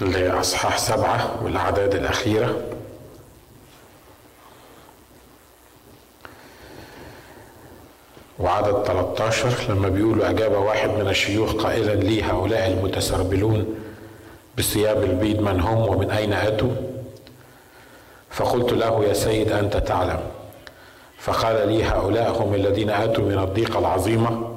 [0.00, 2.62] لأصحاح سبعة والأعداد الأخيرة.
[8.38, 13.74] وعدد 13 لما بيقولوا أجاب واحد من الشيوخ قائلا لي هؤلاء المتسربلون
[14.58, 16.70] بثياب البيض من هم ومن أين أتوا؟
[18.30, 20.20] فقلت له يا سيد أنت تعلم.
[21.18, 24.56] فقال لي هؤلاء هم الذين أتوا من الضيقة العظيمة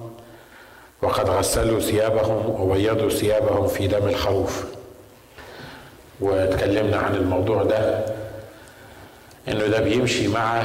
[1.02, 4.79] وقد غسلوا ثيابهم وبيضوا ثيابهم في دم الخروف.
[6.22, 8.06] واتكلمنا عن الموضوع ده
[9.48, 10.62] إنه ده بيمشي مع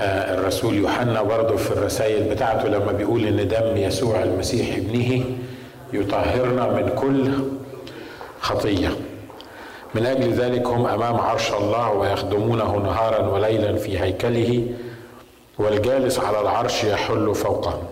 [0.00, 5.24] الرسول يوحنا برضه في الرسائل بتاعته لما بيقول إن دم يسوع المسيح ابنه
[5.92, 7.32] يطهرنا من كل
[8.40, 8.88] خطية.
[9.94, 14.66] من أجل ذلك هم أمام عرش الله ويخدمونه نهارا وليلا في هيكله
[15.58, 17.82] والجالس على العرش يحل فوقهم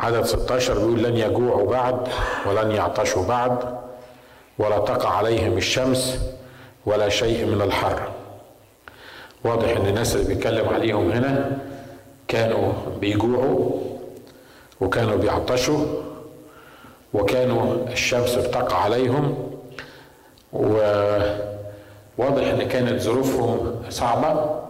[0.00, 2.08] عدد 16 بيقول لن يجوعوا بعد
[2.46, 3.58] ولن يعطشوا بعد.
[4.58, 6.18] ولا تقع عليهم الشمس
[6.86, 8.02] ولا شيء من الحر.
[9.44, 11.58] واضح إن الناس اللي بيتكلم عليهم هنا
[12.28, 13.70] كانوا بيجوعوا
[14.80, 15.86] وكانوا بيعطشوا
[17.14, 19.50] وكانوا الشمس بتقع عليهم.
[20.52, 24.60] وواضح إن كانت ظروفهم صعبة.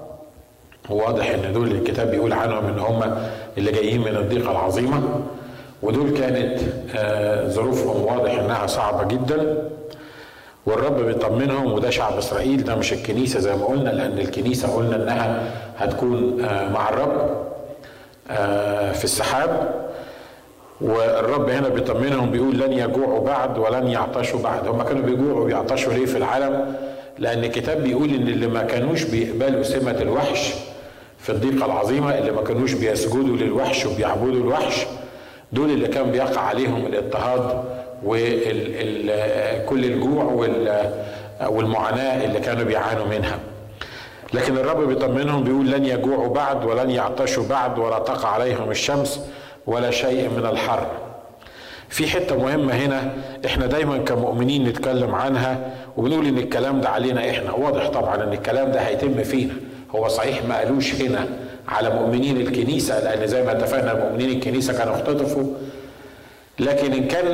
[0.91, 3.23] وواضح إن دول الكتاب بيقول عنهم إن هم
[3.59, 5.23] اللي جايين من الضيقة العظيمة.
[5.83, 6.59] ودول كانت
[7.51, 9.69] ظروفهم واضح إنها صعبة جدا
[10.67, 15.51] والرب بيطمنهم وده شعب إسرائيل ده مش الكنيسة زي ما قلنا لأن الكنيسة قلنا إنها
[15.79, 16.37] هتكون
[16.73, 17.31] مع الرب
[18.95, 19.75] في السحاب.
[20.81, 24.69] والرب هنا بيطمنهم بيقول لن يجوعوا بعد ولن يعطشوا بعد.
[24.69, 26.75] هم كانوا بيجوعوا ويعطشوا ليه في العالم؟
[27.19, 30.55] لأن الكتاب بيقول إن اللي ما كانوش بيقبلوا سمة الوحش
[31.19, 34.87] في الضيقة العظيمة اللي ما كانوش بيسجدوا للوحش وبيعبدوا الوحش
[35.53, 37.65] دول اللي كان بيقع عليهم الاضطهاد
[38.05, 40.25] وكل الجوع
[41.49, 43.39] والمعاناة اللي كانوا بيعانوا منها.
[44.35, 49.21] لكن الرب بيطمنهم بيقول لن يجوعوا بعد ولن يعطشوا بعد ولا تقع عليهم الشمس
[49.67, 50.87] ولا شيء من الحر.
[51.89, 53.13] في حتة مهمة هنا
[53.47, 57.53] إحنا دايما كمؤمنين نتكلم عنها وبنقول إن الكلام ده علينا إحنا.
[57.53, 59.55] واضح طبعا إن الكلام ده هيتم فينا.
[59.95, 61.27] هو صحيح ما قالوش هنا.
[61.69, 65.55] على مؤمنين الكنيسة لأن زي ما اتفقنا مؤمنين الكنيسة كانوا اختطفوا.
[66.59, 67.27] لكن إن كان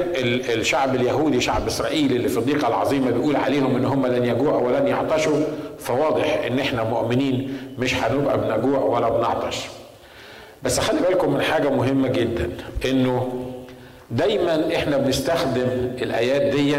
[0.58, 4.86] الشعب اليهودي شعب إسرائيل اللي في الضيقة العظيمة بيقول عليهم إن هم لن يجوعوا ولن
[4.88, 5.40] يعطشوا
[5.78, 9.60] فواضح إن إحنا مؤمنين مش هنبقى بنجوع ولا بنعطش.
[10.62, 12.50] بس خلي بالكم من حاجة مهمة جدا
[12.84, 13.44] إنه
[14.10, 15.68] دايما إحنا بنستخدم
[16.02, 16.76] الآيات دي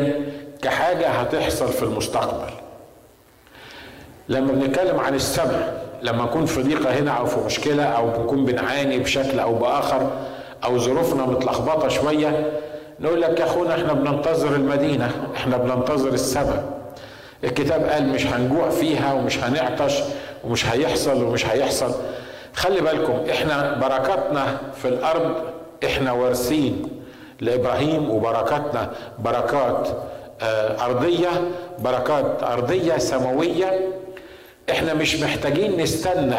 [0.61, 2.53] كحاجة هتحصل في المستقبل.
[4.29, 8.99] لما بنتكلم عن السماء لما نكون في ضيقة هنا أو في مشكلة أو نكون بنعاني
[8.99, 10.09] بشكل أو بآخر
[10.65, 12.51] أو ظروفنا متلخبطة شوية
[12.99, 16.63] نقول لك يا أخونا إحنا بننتظر المدينة إحنا بننتظر السماء
[17.43, 19.99] الكتاب قال مش هنجوع فيها ومش هنعطش
[20.43, 21.91] ومش هيحصل ومش هيحصل.
[22.53, 25.31] خلي بالكم إحنا بركاتنا في الأرض
[25.85, 26.89] إحنا وارثين
[27.41, 28.91] لإبراهيم وبركاتنا.
[29.19, 29.87] بركات
[30.81, 31.29] أرضية
[31.79, 33.79] بركات أرضية سماوية
[34.71, 36.35] إحنا مش محتاجين نستنى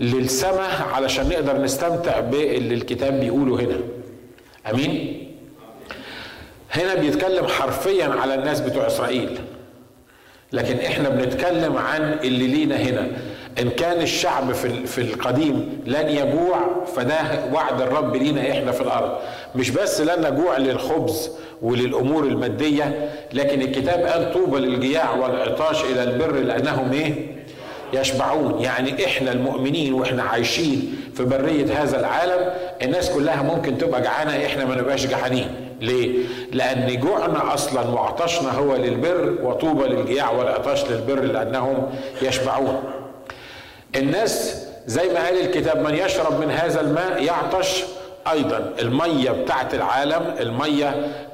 [0.00, 3.78] للسماء علشان نقدر نستمتع باللي الكتاب بيقوله هنا.
[4.70, 5.18] أمين؟
[6.72, 9.38] هنا بيتكلم حرفيا على الناس بتوع إسرائيل.
[10.52, 13.08] لكن إحنا بنتكلم عن اللي لينا هنا.
[13.60, 17.16] إن كان الشعب في في القديم لن يجوع فده
[17.52, 19.18] وعد الرب لينا إحنا في الأرض.
[19.54, 21.30] مش بس لن نجوع للخبز
[21.62, 27.31] وللأمور المادية لكن الكتاب قال طوبى للجياع والعطاش إلى البر لأنهم إيه؟
[27.92, 28.60] يشبعون.
[28.60, 32.50] يعني إحنا المؤمنين وإحنا عايشين في برية هذا العالم
[32.82, 35.54] الناس كلها ممكن تبقى جعانة إحنا ما نبقاش جعانين.
[35.80, 36.18] ليه؟
[36.52, 41.90] لأن جوعنا أصلا وعطشنا هو للبر وطوبى للجياع والعطاش للبر لأنهم
[42.22, 42.82] يشبعون.
[43.96, 47.84] الناس زي ما قال الكتاب من يشرب من هذا الماء يعطش
[48.30, 50.88] أيضا المية بتاعت العالم المية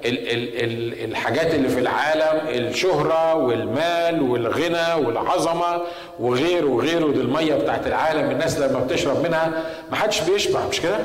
[0.04, 5.80] ال ال ال الحاجات اللي في العالم الشهرة والمال والغنى والعظمة
[6.20, 9.52] وغيره وغيره دي المية بتاعت العالم الناس لما بتشرب منها
[9.90, 10.98] ما حدش بيشبع مش كده؟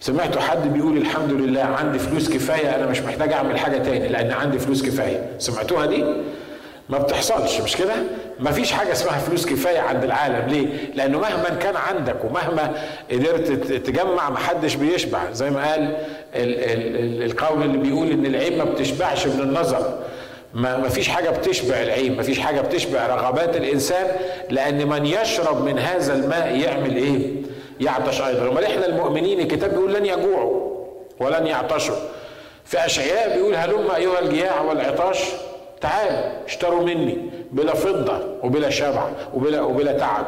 [0.00, 4.32] سمعتوا حد بيقول الحمد لله عندي فلوس كفاية أنا مش محتاج أعمل حاجة تاني لأن
[4.32, 5.30] عندي فلوس كفاية.
[5.38, 6.04] سمعتوها دي؟
[6.88, 7.94] ما بتحصلش مش كده؟
[8.38, 10.48] ما فيش حاجة اسمها فلوس كفاية عند العالم.
[10.48, 12.74] ليه؟ لأنه مهما كان عندك ومهما
[13.10, 13.50] قدرت
[13.86, 15.32] تجمع ما حدش بيشبع.
[15.32, 15.94] زي ما قال ال
[16.34, 19.98] ال القول اللي بيقول إن العين ما بتشبعش من النظر.
[20.54, 24.06] ما فيش حاجة بتشبع العين ما فيش حاجة بتشبع رغبات الإنسان
[24.50, 27.32] لأن من يشرب من هذا الماء يعمل إيه؟
[27.80, 28.48] يعطش أيضا.
[28.48, 30.68] أمال إحنا المؤمنين الكتاب بيقول لن يجوعوا
[31.20, 31.96] ولن يعطشوا.
[32.64, 35.18] في أشعياء بيقول هلم أيها الجياع والعطاش
[35.80, 40.26] تعال اشتروا مني بلا فضة وبلا شبع وبلا وبلا تعب.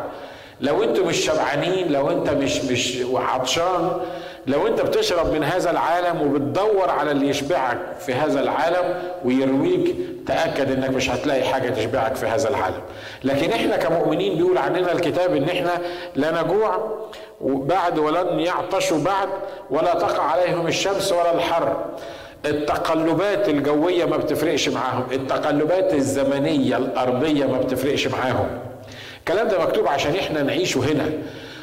[0.61, 4.00] لو أنتوا مش شبعانين لو انت مش مش عطشان
[4.47, 10.73] لو انت بتشرب من هذا العالم وبتدور على اللي يشبعك في هذا العالم ويرويك تأكد
[10.73, 12.81] انك مش هتلاقي حاجة تشبعك في هذا العالم.
[13.25, 15.70] لكن إحنا كمؤمنين بيقول عننا الكتاب ان إحنا
[16.17, 16.99] لا نجوع
[17.41, 19.29] بعد ولن يعطشوا بعد
[19.70, 21.85] ولا تقع عليهم الشمس ولا الحر.
[22.46, 25.04] التقلبات الجويه ما بتفرقش معاهم.
[25.12, 28.46] التقلبات الزمنية الأرضية ما بتفرقش معاهم.
[29.19, 31.10] الكلام ده مكتوب عشان إحنا نعيشه هنا.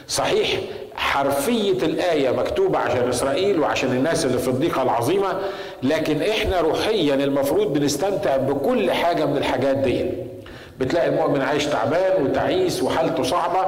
[0.07, 0.49] صحيح
[0.95, 5.39] حرفية الآية مكتوبة عشان إسرائيل وعشان الناس اللي في الضيقة العظيمة
[5.83, 10.05] لكن إحنا روحيا المفروض بنستمتع بكل حاجة من الحاجات دي.
[10.79, 13.65] بتلاقي المؤمن عايش تعبان وتعيس وحالته صعبة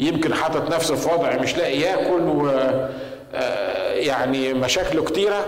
[0.00, 2.50] ويمكن حاطط نفسه في وضع مش لاقي ياكل و
[3.94, 5.46] يعني مشاكله كتيرة.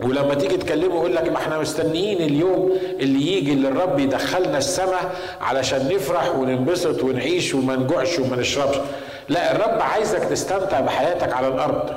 [0.00, 5.10] ولما تيجي تكلمه يقول لك ما إحنا مستنيين اليوم اللي يجي اللي الرب يدخلنا السماء
[5.40, 8.76] علشان نفرح وننبسط ونعيش وما نجوعش وما نشربش.
[9.28, 11.90] لا الرب عايزك تستمتع بحياتك على الأرض.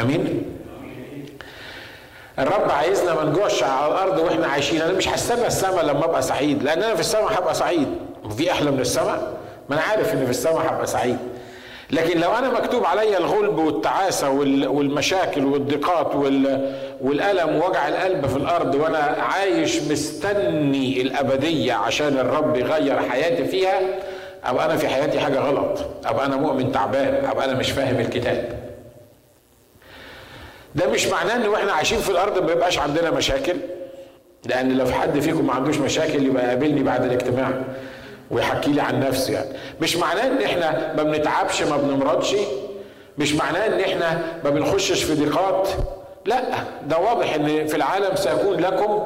[0.00, 0.42] آمين؟
[2.38, 4.82] الرب عايزنا ما نجوعش على الأرض وإحنا عايشين.
[4.82, 7.88] أنا مش هستنى السماء لما أبقى سعيد لأن أنا في السماء هبقى سعيد.
[8.36, 9.32] في أحلى من السماء؟
[9.68, 11.18] ما أنا عارف إن في السماء هبقى سعيد.
[11.90, 14.30] لكن لو أنا مكتوب عليا الغلب والتعاسة
[14.70, 16.14] والمشاكل والضيقات
[17.00, 23.80] والألم ووجع القلب في الأرض وأنا عايش مستني الأبدية عشان الرب يغير حياتي فيها
[24.44, 28.58] أبقى أنا في حياتي حاجة غلط أبقى أنا مؤمن تعبان أبقى أنا مش فاهم الكتاب.
[30.74, 33.56] ده مش معناه إن وإحنا عايشين في الأرض ما يبقاش عندنا مشاكل
[34.46, 37.50] لأن لو في حد فيكم ما عندوش مشاكل يبقى يقابلني بعد الاجتماع.
[38.30, 39.48] ويحكي لي عن نفسه يعني.
[39.80, 42.34] مش معناه إن إحنا ما بنتعبش ما بنمرضش؟
[43.18, 45.68] مش معناه إن إحنا ما بنخشش في ضيقات؟
[46.26, 46.42] لا
[46.86, 49.02] ده واضح إن في العالم سيكون لكم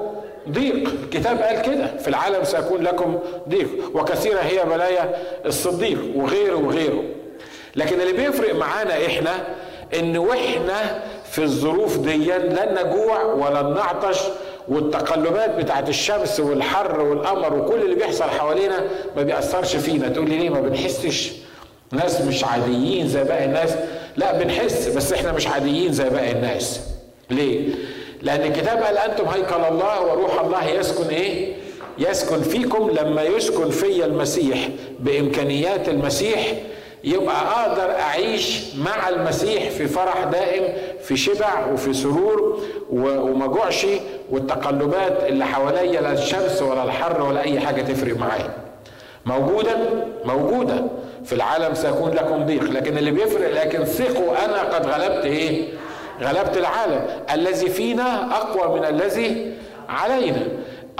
[0.49, 0.89] ضيق.
[1.05, 3.69] الكتاب قال كده في العالم سيكون لكم ضيق.
[3.95, 5.15] وكثيرة هي بلايا
[5.47, 7.03] الصديق وغيره وغيره.
[7.77, 9.31] لكن اللي بيفرق معانا إحنا
[9.99, 14.19] إن وإحنا في الظروف دي لن نجوع ولن نعطش
[14.69, 18.85] والتقلبات بتاعت الشمس والحر والقمر وكل اللي بيحصل حوالينا
[19.17, 20.09] ما بيأثرش فينا.
[20.09, 21.33] تقول لي ليه ما بنحسش؟
[21.93, 23.71] ناس مش عاديين زي باقي الناس.
[24.17, 26.81] لا بنحس بس إحنا مش عاديين زي باقي الناس.
[27.31, 27.69] ليه؟
[28.23, 31.53] لأن الكتاب قال أنتم هيكل الله وروح الله يسكن إيه؟
[31.99, 34.69] يسكن فيكم لما يسكن في المسيح.
[35.01, 36.53] بإمكانيات المسيح
[37.05, 40.73] يبقى أقدر أعيش مع المسيح في فرح دائم
[41.05, 42.61] في شبع وفي سرور
[42.91, 43.87] وما جوعش
[44.33, 48.51] والتقلبات اللي حواليا لا الشمس ولا الحر ولا أي حاجة تفرق معايا.
[49.27, 49.77] موجودة؟
[50.25, 50.85] موجودة.
[51.25, 55.69] في العالم سيكون لكم ضيق لكن اللي بيفرق لكن ثقوا أنا قد غلبت إيه؟
[56.23, 57.01] غلبت العالم.
[57.33, 59.53] الذي فينا أقوى من الذي
[59.89, 60.43] علينا.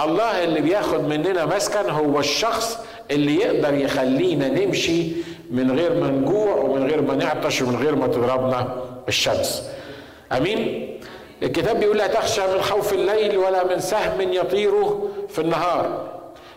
[0.01, 2.79] الله اللي بياخد مننا مسكن هو الشخص
[3.11, 5.07] اللي يقدر يخلينا نمشي
[5.51, 8.67] من غير ما نجوع ومن غير ما نعطش ومن غير ما تضربنا
[9.07, 9.69] الشمس
[10.31, 10.89] أمين؟
[11.43, 14.71] الكتاب بيقول لا تخشى من خوف الليل ولا من سهم يطير
[15.29, 16.13] في النهار.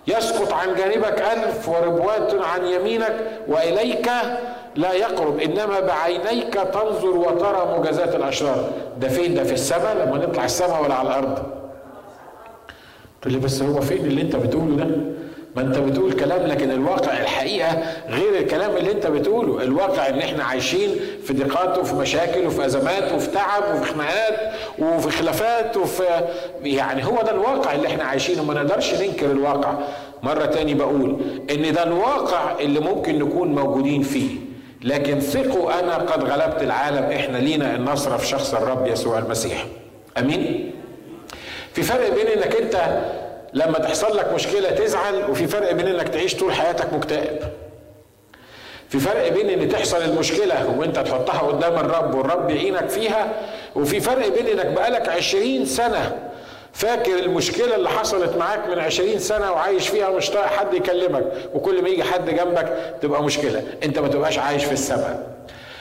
[0.09, 3.17] يسقط عن جانبك ألف وربوات عن يمينك
[3.49, 4.11] وإليك
[4.77, 5.41] لا يقرب.
[5.41, 8.71] إنما بعينيك تنظر وترى مجازات الأشرار.
[9.00, 11.38] ده فين؟ ده في السماء لما نطلع السماء ولا على الأرض.
[13.23, 14.87] تقول لي بس هو فين اللي أنت بتقوله ده؟
[15.57, 19.63] ما انت بتقول كلام لكن الواقع الحقيقة غير الكلام اللي انت بتقوله.
[19.63, 20.91] الواقع ان إحنا عايشين
[21.25, 24.35] في ضيقات وفي مشاكل وفي أزمات وفي تعب وفي خناقات
[24.79, 26.03] وفي خلافات وفي
[26.63, 28.45] يعني هو ده الواقع اللي إحنا عايشينه.
[28.45, 29.75] ما نقدرش ننكر الواقع.
[30.23, 31.17] مرة تاني بقول
[31.51, 34.31] ان ده الواقع اللي ممكن نكون موجودين فيه.
[34.83, 37.05] لكن ثقوا أنا قد غلبت العالم.
[37.13, 39.67] إحنا لينا النصر في شخص الرب يسوع المسيح.
[40.19, 40.71] امين؟
[41.73, 42.77] في فرق بين انك انت
[43.57, 47.39] لما تحصل لك مشكلة تزعل وفي فرق بين إنك تعيش طول حياتك مكتئب.
[48.89, 53.33] في فرق بين إن تحصل المشكلة وإنت تحطها قدام الرب والرب يعينك فيها
[53.77, 56.17] وفي فرق بين إنك بقالك عشرين سنة
[56.73, 61.83] فاكر المشكلة اللي حصلت معاك من عشرين سنة وعايش فيها مش طايق حد يكلمك وكل
[61.83, 63.63] ما يجي حد جنبك تبقى مشكلة.
[63.85, 65.27] إنت ما تبقاش عايش في السماء.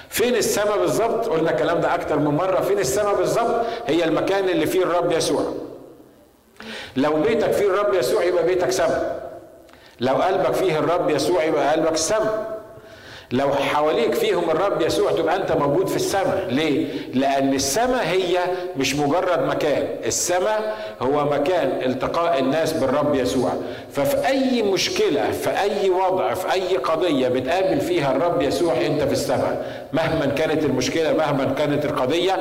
[0.10, 2.62] فين السماء بالظبط؟ قلنا الكلام ده أكتر من مرة.
[2.62, 5.44] فين السماء بالظبط؟ هي المكان اللي فيه الرب يسوع.
[6.96, 9.30] لو بيتك فيه الرب يسوع يبقى بيتك سماء
[10.00, 12.56] لو قلبك فيه الرب يسوع يبقى قلبك سماء
[13.32, 16.48] لو حواليك فيهم الرب يسوع تبقى انت موجود في السماء.
[16.50, 18.38] ليه؟ لأن السماء هي
[18.78, 19.88] مش مجرد مكان.
[20.06, 23.50] السماء هو مكان التقاء الناس بالرب يسوع.
[23.92, 29.12] ففي أي مشكلة في أي وضع في أي قضية بتقابل فيها الرب يسوع أنت في
[29.14, 29.86] السماء.
[29.94, 32.38] مهما كانت المشكلة مهما كانت القضية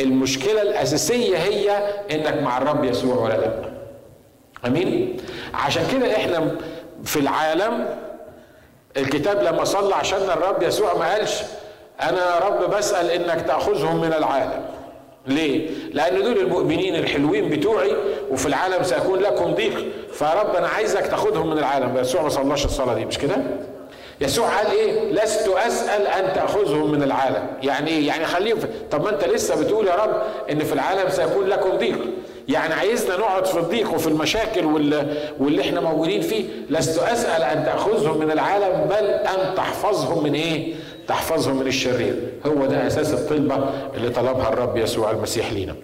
[0.00, 1.70] المشكلة الأساسية هي
[2.10, 3.52] إنك مع الرب يسوع ولا لأ.
[4.66, 5.16] امين
[5.54, 6.50] عشان كده إحنا
[7.04, 7.86] في العالم
[8.96, 11.42] الكتاب لما صلى عشان الرب يسوع ما قالش
[12.02, 14.64] أنا يا رب بسأل انك تأخذهم من العالم
[15.26, 17.96] ليه؟ لأن دول المؤمنين الحلوين بتوعي
[18.30, 22.64] وفي العالم سيكون لكم ضيق فيا رب أنا عايزك تاخدهم من العالم يسوع ما صلاش
[22.64, 23.36] الصلاة دي مش كده؟
[24.20, 28.66] يسوع قال إيه؟ لست أسأل أن تأخذهم من العالم، يعني إيه؟ يعني خليهم في...
[28.90, 31.98] طب ما أنت لسه بتقول يا رب إن في العالم سيكون لكم ضيق،
[32.48, 34.64] يعني عايزنا نقعد في الضيق وفي المشاكل
[35.40, 36.44] واللي إحنا موجودين فيه.
[36.70, 40.74] لست أسأل أن تأخذهم من العالم بل أن تحفظهم من إيه؟
[41.08, 42.16] تحفظهم من الشرير.
[42.46, 45.74] هو ده أساس الطلبة اللي طلبها الرب يسوع المسيح لينا.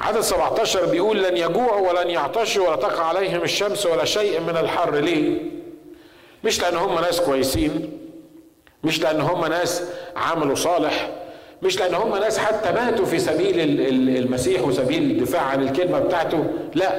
[0.00, 4.94] عدد 17 بيقول لن يجوعوا ولن يعطشوا ولا تقع عليهم الشمس ولا شيء من الحر.
[4.94, 5.38] ليه؟
[6.44, 7.98] مش لأن هم ناس كويسين
[8.84, 9.82] مش لأن هم ناس
[10.16, 11.10] عملوا صالح
[11.62, 13.54] مش لأن هم ناس حتى ماتوا في سبيل
[14.18, 16.44] المسيح وسبيل الدفاع عن الكلمة بتاعته.
[16.74, 16.92] لا.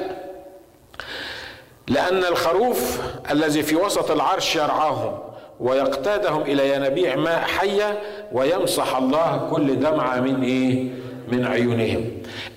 [1.88, 3.00] لأن الخروف
[3.30, 5.18] الذي في وسط العرش يرعاهم
[5.60, 7.98] ويقتادهم إلى ينابيع ماء حية
[8.32, 10.88] ويمسح الله كل دمعة من إيه؟
[11.32, 12.04] من عيونهم.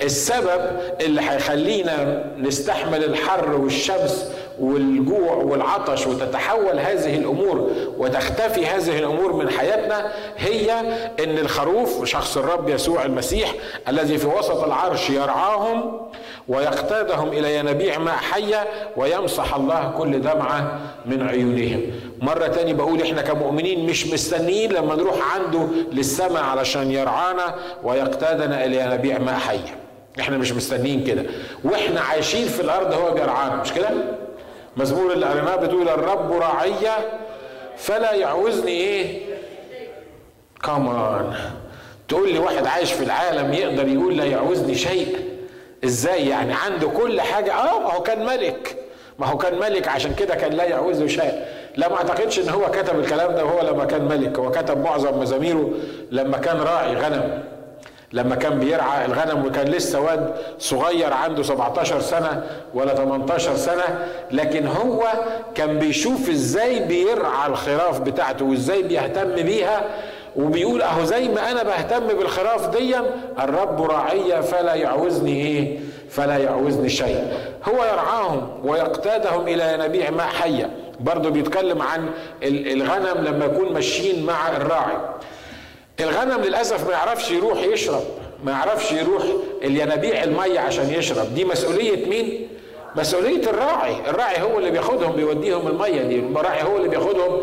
[0.01, 0.62] السبب
[1.01, 10.12] اللي هيخلينا نستحمل الحر والشمس والجوع والعطش وتتحول هذه الأمور وتختفي هذه الأمور من حياتنا
[10.38, 10.79] هي
[11.24, 13.53] إن الخروف شخص الرب يسوع المسيح
[13.88, 16.01] الذي في وسط العرش يرعاهم
[16.48, 18.67] ويقتادهم إلى ينابيع ماء حية
[18.98, 21.81] ويمسح الله كل دمعة من عيونهم.
[22.22, 28.75] مرة تاني بقول إحنا كمؤمنين مش مستنيين لما نروح عنده للسماء علشان يرعانا ويقتادنا إلى
[28.75, 29.75] ينابيع ماء حية.
[30.19, 31.24] إحنا مش مستنيين كده.
[31.63, 33.89] وإحنا عايشين في الأرض هو بيرعانا مش كده؟
[34.77, 36.98] مزمور قريناه بتقول الرب راعية
[37.77, 39.22] فلا يعوزني إيه؟
[40.63, 41.34] كمان
[42.08, 45.18] تقول لي واحد عايش في العالم يقدر يقول لا يعوزني شيء؟
[45.84, 47.53] إزاي يعني؟ عنده كل حاجة.
[47.53, 48.77] آه ما هو كان ملك.
[49.20, 51.46] ما هو كان ملك عشان كده كان لا يعوزه شيء.
[51.77, 55.20] لا ما أعتقدش إن هو كتب الكلام ده وهو لما كان ملك هو كتب معظم
[55.20, 55.70] مزاميره
[56.12, 57.44] لما كان راعي غنم.
[58.13, 62.43] لما كان بيرعى الغنم وكان لسه واد صغير عنده 17 سنة
[62.74, 65.03] ولا 18 سنة لكن هو
[65.55, 69.82] كان بيشوف إزاي بيرعى الخراف بتاعته وازاي بيهتم بيها
[70.36, 72.96] وبيقول أهو زي ما أنا بهتم بالخراف دي
[73.39, 75.79] الرب راعية فلا يعوزني إيه؟
[76.10, 77.34] فلا يعوزني شيء.
[77.70, 80.70] هو يرعاهم ويقتادهم إلى ينابيع ماء حية.
[81.00, 82.10] برضه بيتكلم عن
[82.43, 84.98] الغنم لما يكون ماشيين مع الراعي.
[86.03, 88.03] الغنم للأسف ما يعرفش يروح يشرب
[88.43, 89.24] ما يعرفش يروح
[89.63, 91.36] الينابيع المية عشان يشرب.
[91.36, 92.48] دي مسؤولية مين؟
[92.95, 93.95] مسؤولية الراعي.
[94.10, 96.19] الراعي هو اللي بياخدهم بيوديهم المية دي.
[96.19, 97.41] الراعي هو اللي بياخدهم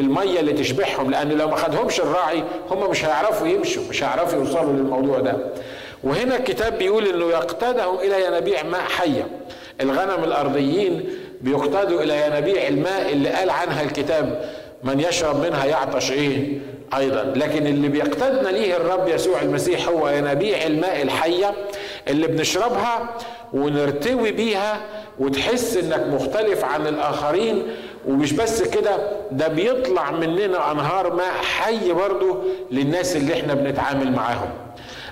[0.00, 1.10] المية اللي تشبعهم.
[1.10, 5.36] لأن لو ما خدهمش الراعي هم مش هيعرفوا يمشوا مش هيعرفوا يوصلوا للموضوع ده.
[6.04, 9.26] وهنا الكتاب بيقول إنه يقتادهم إلى ينابيع ماء حية.
[9.80, 14.50] الغنم الأرضيين بيقتادوا إلى ينابيع الماء اللي قال عنها الكتاب
[14.84, 16.58] من يشرب منها يعطش إيه؟
[16.96, 17.32] أيضا.
[17.36, 21.54] لكن اللي بيقتدنا ليه الرب يسوع المسيح هو ينابيع الماء الحية
[22.08, 23.08] اللي بنشربها
[23.52, 24.80] ونرتوي بيها
[25.18, 27.62] وتحس إنك مختلف عن الآخرين.
[28.08, 28.96] ومش بس كده
[29.32, 34.50] ده بيطلع مننا أنهار ماء حي برضه للناس اللي إحنا بنتعامل معاهم.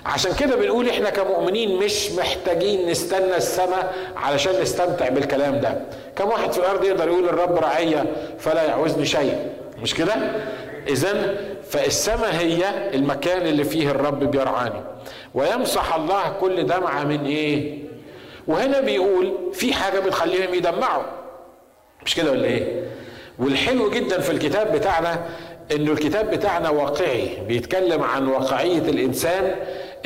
[0.05, 5.81] عشان كده بنقول إحنا كمؤمنين مش محتاجين نستنى السماء علشان نستمتع بالكلام ده.
[6.15, 8.05] كم واحد في الأرض يقدر يقول الرب رعية
[8.39, 9.37] فلا يعوزني شيء؟
[9.81, 10.13] مش كده؟
[10.87, 11.35] اذا
[11.69, 14.81] فالسماء هي المكان اللي فيه الرب بيرعاني.
[15.33, 17.77] ويمسح الله كل دمعة من إيه؟
[18.47, 21.03] وهنا بيقول في حاجة بتخليهم يدمعوا.
[22.05, 22.83] مش كده ولا إيه؟
[23.39, 25.25] والحلو جدا في الكتاب بتاعنا
[25.71, 27.29] إنه الكتاب بتاعنا واقعي.
[27.47, 29.55] بيتكلم عن واقعية الإنسان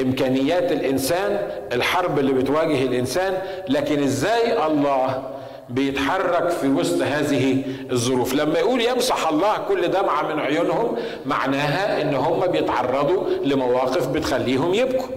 [0.01, 3.37] إمكانيات الإنسان الحرب اللي بتواجه الإنسان.
[3.69, 5.23] لكن إزاي الله
[5.71, 8.33] بيتحرك في وسط هذه الظروف.
[8.33, 15.07] لما يقول يمسح الله كل دمعة من عيونهم معناها إن هم بيتعرضوا لمواقف بتخليهم يبكوا.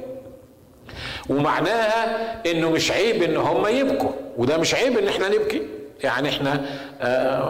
[1.28, 4.10] ومعناها إنه مش عيب إن هم يبكوا.
[4.38, 5.62] وده مش عيب إن إحنا نبكي.
[6.04, 6.64] يعني إحنا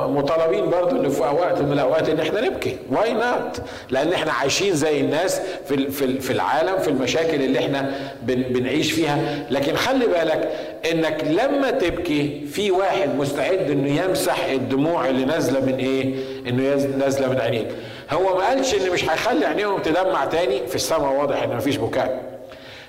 [0.08, 2.76] مطالبين برضو ان في وقت من الأوقات إن إحنا نبكي.
[2.90, 7.90] why not لأن إحنا عايشين زي الناس في في العالم في المشاكل اللي إحنا
[8.22, 9.18] بنعيش فيها.
[9.50, 10.50] لكن خلي بالك
[10.92, 16.14] إنك لما تبكي في واحد مستعد إنه يمسح الدموع اللي نازلة من إيه؟
[16.48, 17.68] إنه نازلة من عينيك
[18.10, 20.66] هو ما قالش ان مش هيخلي عينيهم تدمع تاني.
[20.68, 22.22] في السماء واضح ان مفيش بكاء.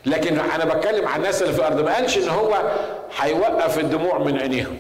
[0.06, 2.54] لكن أنا بتكلم عن الناس اللي في الأرض ما قالش إن هو
[3.20, 4.78] هيوقف الدموع من عينيهم.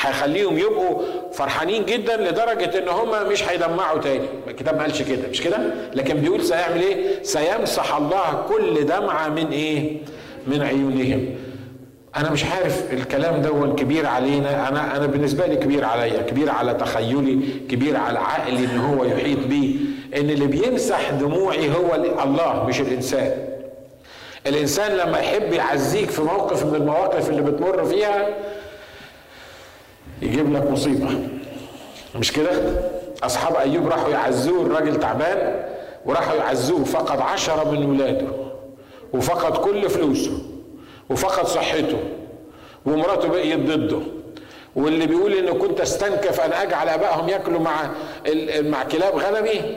[0.00, 4.26] هيخليهم يبقوا فرحانين جدا لدرجة إن هم مش هيدمعوا تاني.
[4.48, 5.58] الكتاب ما قالش كده مش كده؟
[5.94, 9.96] لكن بيقول سيعمل إيه؟ سيمسح الله كل دمعة من إيه؟
[10.46, 11.26] من عيونهم.
[12.16, 14.68] أنا مش عارف الكلام ده كبير علينا.
[14.68, 17.38] أنا أنا بالنسبة لي كبير عليا كبير على تخيلي
[17.68, 19.80] كبير على عقلي إن هو يحيط بي
[20.16, 23.32] إن اللي بيمسح دموعي هو الله مش الإنسان.
[24.46, 28.26] الإنسان لما يحب يعزيك في موقف من المواقف اللي بتمر فيها
[30.22, 31.08] يجيب لك مصيبة.
[32.14, 32.50] مش كده؟
[33.22, 35.64] أصحاب أيوب راحوا يعزوه الراجل تعبان
[36.06, 36.84] وراحوا يعزوه.
[36.84, 38.26] فقد عشرة من ولاده
[39.14, 40.38] وفقد كل فلوسه
[41.10, 41.98] وفقد صحته
[42.86, 44.00] ومراته بقيت ضده.
[44.76, 47.90] واللي بيقول إنه كنت أستنكف ان اجعل أبائهم ياكلوا مع
[48.60, 49.76] مع كلاب غنمي؟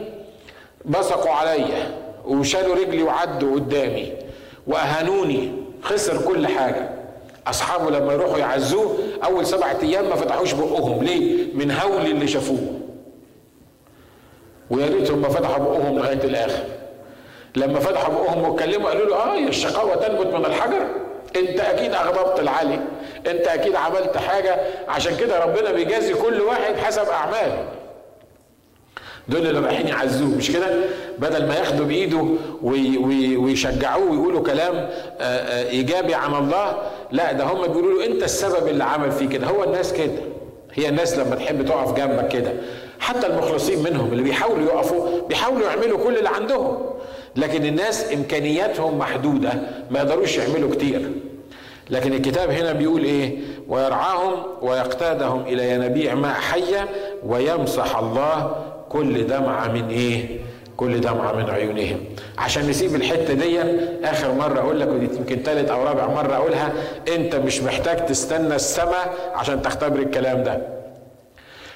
[0.85, 1.91] بصقوا عليا
[2.25, 4.13] وشالوا رجلي وعدوا قدامي
[4.67, 5.51] وأهانوني.
[5.81, 6.89] خسر كل حاجة.
[7.49, 11.03] أصحابه لما يروحوا يعزوه أول سبعة أيام ما فتحوش بقهم.
[11.03, 12.79] ليه؟ من هول اللي شافوه.
[14.69, 16.63] ويا ريتهم ما فتحوا بقهم لغاية الآخر.
[17.55, 20.87] لما فتحوا بقهم واتكلموا قالوا له آه الشقاوة تنبت من الحجر.
[21.35, 22.79] أنت أكيد أغضبت العلي
[23.27, 24.57] أنت أكيد عملت حاجة.
[24.87, 27.63] عشان كده ربنا بيجازي كل واحد حسب أعماله.
[29.29, 30.27] دول اللي رايحين يعزوه.
[30.37, 30.67] مش كده؟
[31.19, 32.25] بدل ما ياخدوا بإيده
[33.37, 34.89] ويشجعوه ويقولوا كلام آه،
[35.21, 36.77] آه، إيجابي عن الله
[37.11, 39.47] لا ده هم بيقولوا له أنت السبب اللي عمل فيه كده.
[39.47, 40.11] هو الناس كده.
[40.73, 42.53] هي الناس لما تحب تقف جنبك كده.
[42.99, 46.77] حتى المخلصين منهم اللي بيحاولوا يقفوا بيحاولوا يعملوا كل اللي عندهم.
[47.35, 49.53] لكن الناس إمكانياتهم محدودة
[49.91, 51.11] ما يقدروش يعملوا كتير.
[51.89, 56.89] لكن الكتاب هنا بيقول إيه؟ ويرعاهم ويقتادهم إلى ينابيع ماء حيه
[57.25, 58.55] ويمسح الله
[58.89, 60.39] كل دمعة من إيه؟
[60.77, 61.99] كل دمعة من عيونهم.
[62.37, 63.59] عشان نسيب الحتة دي
[64.03, 66.73] آخر مرة أقول لك ودي يمكن تالت أو رابع مرة أقولها
[67.15, 70.78] أنت مش محتاج تستنى السماء عشان تختبر الكلام ده.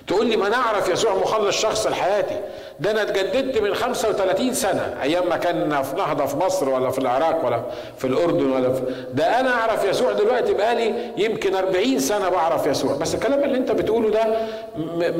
[0.07, 2.39] تقول لي ما نعرف يسوع مخلص شخص لحياتي.
[2.79, 6.99] ده أنا اتجددت من 35 سنة أيام ما كان في نهضه في مصر ولا في
[6.99, 7.63] العراق ولا
[7.97, 8.81] في الأردن ولا في
[9.13, 12.95] ده أنا أعرف يسوع دلوقتي بقالي يمكن 40 سنة بعرف يسوع.
[12.95, 14.25] بس الكلام اللي أنت بتقوله ده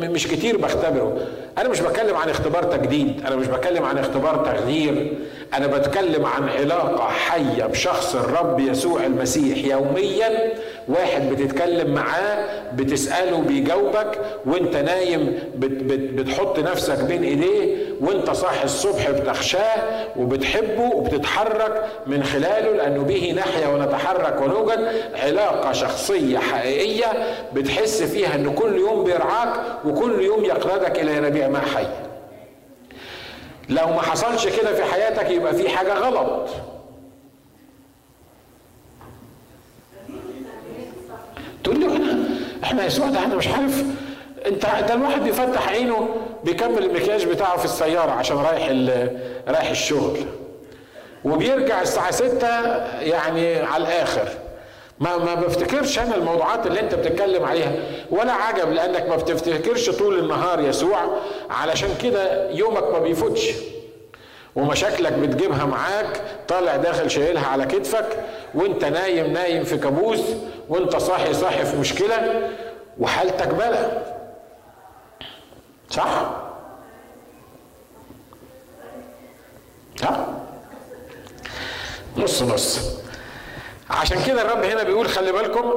[0.08, 1.18] مش كتير بختبره.
[1.58, 5.14] أنا مش بتكلم عن اختبار تجديد أنا مش بتكلم عن اختبار تغيير.
[5.54, 10.54] أنا بتكلم عن علاقة حية بشخص الرب يسوع المسيح يوميا
[10.88, 18.64] واحد بتتكلم معاه بتسأله بيجاوبك وانت نايم بت بت بتحط نفسك بين إيديه وانت صاحي
[18.66, 24.92] الصبح بتخشاه وبتحبه وبتتحرك من خلاله لأنه به نحيا ونتحرك ونوجد
[25.24, 27.06] علاقة شخصية حقيقية
[27.54, 29.50] بتحس فيها ان كل يوم بيرعاك
[29.86, 31.86] وكل يوم يقردك إلى ينابيع ماء حي.
[33.70, 36.50] لو ما حصلش كده في حياتك يبقى في حاجة غلط
[41.64, 42.24] تقول لي إحنا
[42.74, 43.84] إحنا يسوع ده أنا مش عارف
[44.48, 46.08] انت ده الواحد بيفتح عينه
[46.44, 48.68] بيكمل المكياج بتاعه في السيارة عشان رايح
[49.48, 50.18] رايح الشغل.
[51.26, 52.48] وبيرجع الساعة ستة
[53.02, 54.28] يعني على الآخر.
[55.00, 57.72] ما ما بفتكرش أنا الموضوعات اللي أنت بتتكلم عليها.
[58.12, 61.00] ولا عجب لأنك ما بتفتكرش طول النهار يسوع
[61.50, 63.50] علشان كده يومك ما بيفوتش.
[64.56, 68.06] ومشاكلك بتجيبها معاك طالع داخل شايلها على كتفك
[68.56, 70.20] وأنت نايم نايم في كابوس
[70.70, 72.50] وأنت صاحي صاحي في مشكلة.
[73.00, 74.04] وحالتك بلا
[75.90, 76.26] صح؟
[80.04, 80.28] ها؟
[82.18, 82.94] نص نص
[83.90, 85.74] عشان كده الرب هنا بيقول خلي بالكم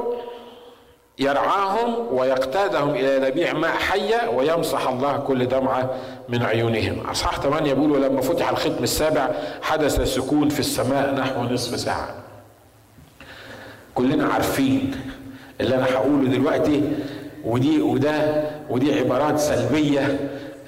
[1.19, 5.89] يرعاهم ويقتادهم إلى نبيع ماء حيه ويمسح الله كل دمعة
[6.29, 9.29] من عيونهم أصحاح 8 بيقول ولما فتح الختم السابع
[9.61, 12.15] حدث سكون في السماء نحو نصف ساعة
[13.95, 15.01] كلنا عارفين
[15.61, 16.81] اللي أنا هقوله دلوقتي
[17.45, 20.19] ودي وده ودي عبارات سلبية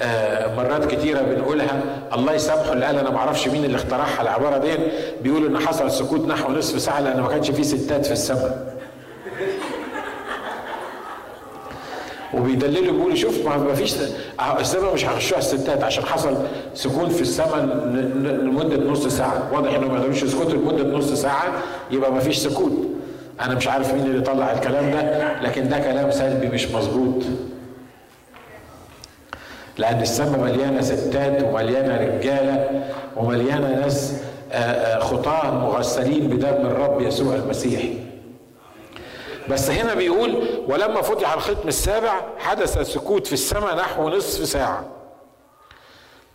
[0.01, 1.81] آه مرات كتيرة بنقولها.
[2.13, 4.71] الله يسامحه اللي قال أنا ما أعرفش مين اللي اخترعها العبارة دي
[5.23, 8.79] بيقول إن حصل سكوت نحو نصف ساعة لأن ما كانش فيه ستات في السماء.
[12.33, 13.95] وبيدللوا بيقولوا شوف ما فيش
[14.59, 16.37] السماء مش هيخشوها الستات عشان حصل
[16.73, 17.59] سكون في السماء
[18.43, 19.49] لمدة نص ساعة.
[19.53, 21.53] واضح إنهم ما يقدروش يسكتوا لمدة نص ساعة
[21.91, 22.71] يبقى ما فيش سكوت.
[23.41, 27.23] أنا مش عارف مين اللي طلع الكلام ده لكن ده كلام سلبي مش مظبوط
[29.77, 32.83] لأن السماء مليانة ستات ومليانة رجالة
[33.17, 34.13] ومليانة ناس
[34.51, 37.81] آه، آه، خطاة مغسلين بدم الرب يسوع المسيح
[39.49, 44.85] بس هنا بيقول ولما فتح الختم السابع حدث سكوت في السماء نحو نصف ساعة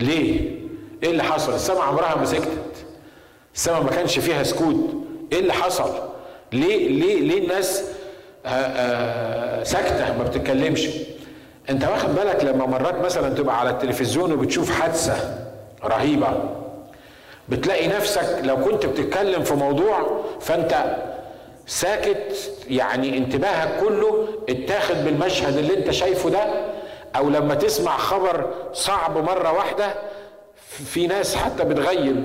[0.01, 0.59] ليه؟
[1.03, 2.87] إيه اللي حصل؟ السماء عمرها ما سكتت
[3.55, 4.77] السماء ما كانش فيها سكوت
[5.33, 6.13] إيه اللي حصل؟
[6.55, 7.85] ليه ليه ليه الناس
[8.47, 10.88] آه، ساكتة ما بتتكلمش؟
[11.71, 15.38] انت واخد بالك لما مرات مثلا تبقى على التلفزيون وبتشوف حادثة
[15.85, 16.29] رهيبة
[17.49, 20.97] بتلاقي نفسك لو كنت بتتكلم في موضوع فانت
[21.67, 26.45] ساكت يعني انتباهك كله اتاخد بالمشهد اللي انت شايفه ده
[27.17, 29.95] أو لما تسمع خبر صعب مرة واحدة
[30.87, 32.25] في ناس حتى بتغيب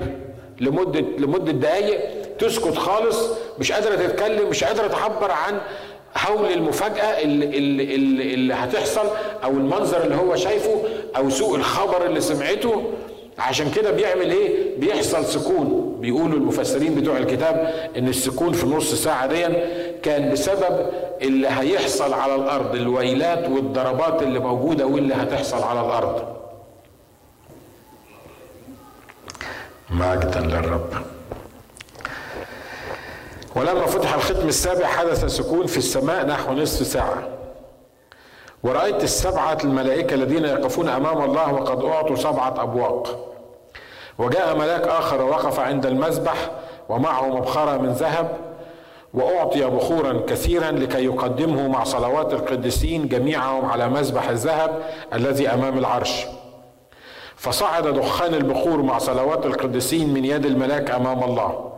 [0.60, 2.00] لمدة لمدة دقائق
[2.38, 5.58] تسكت خالص مش قادرة تتكلم مش قادرة تعبر عن
[6.28, 7.94] هول المفاجأة اللي, اللي,
[8.34, 9.06] اللي, هتحصل
[9.44, 10.82] أو المنظر اللي هو شايفه
[11.16, 12.82] أو سوء الخبر اللي سمعته.
[13.38, 15.96] عشان كده بيعمل إيه؟ بيحصل سكون.
[16.00, 19.46] بيقولوا المفسرين بتوع الكتاب إن السكون في نص ساعة دي
[20.02, 20.86] كان بسبب
[21.22, 26.39] اللي هيحصل على الأرض الويلات والضربات اللي موجودة واللي هتحصل على الأرض.
[29.90, 30.92] مجدا للرب.
[33.56, 37.28] ولما فتح الختم السابع حدث سكون في السماء نحو نصف ساعة.
[38.62, 43.26] ورأيت السبعة الملائكة الذين يقفون أمام الله وقد أعطوا سبعة أبواق.
[44.18, 46.50] وجاء ملاك آخر ووقف عند المذبح
[46.88, 48.36] ومعه مبخرة من ذهب
[49.14, 54.82] وأعطي بخورا كثيرا لكي يقدمه مع صلوات القديسين جميعهم على مذبح الذهب
[55.14, 56.26] الذي أمام العرش.
[57.40, 61.72] فصعد دخان البخور مع صلوات القديسين من يد الملاك أمام الله.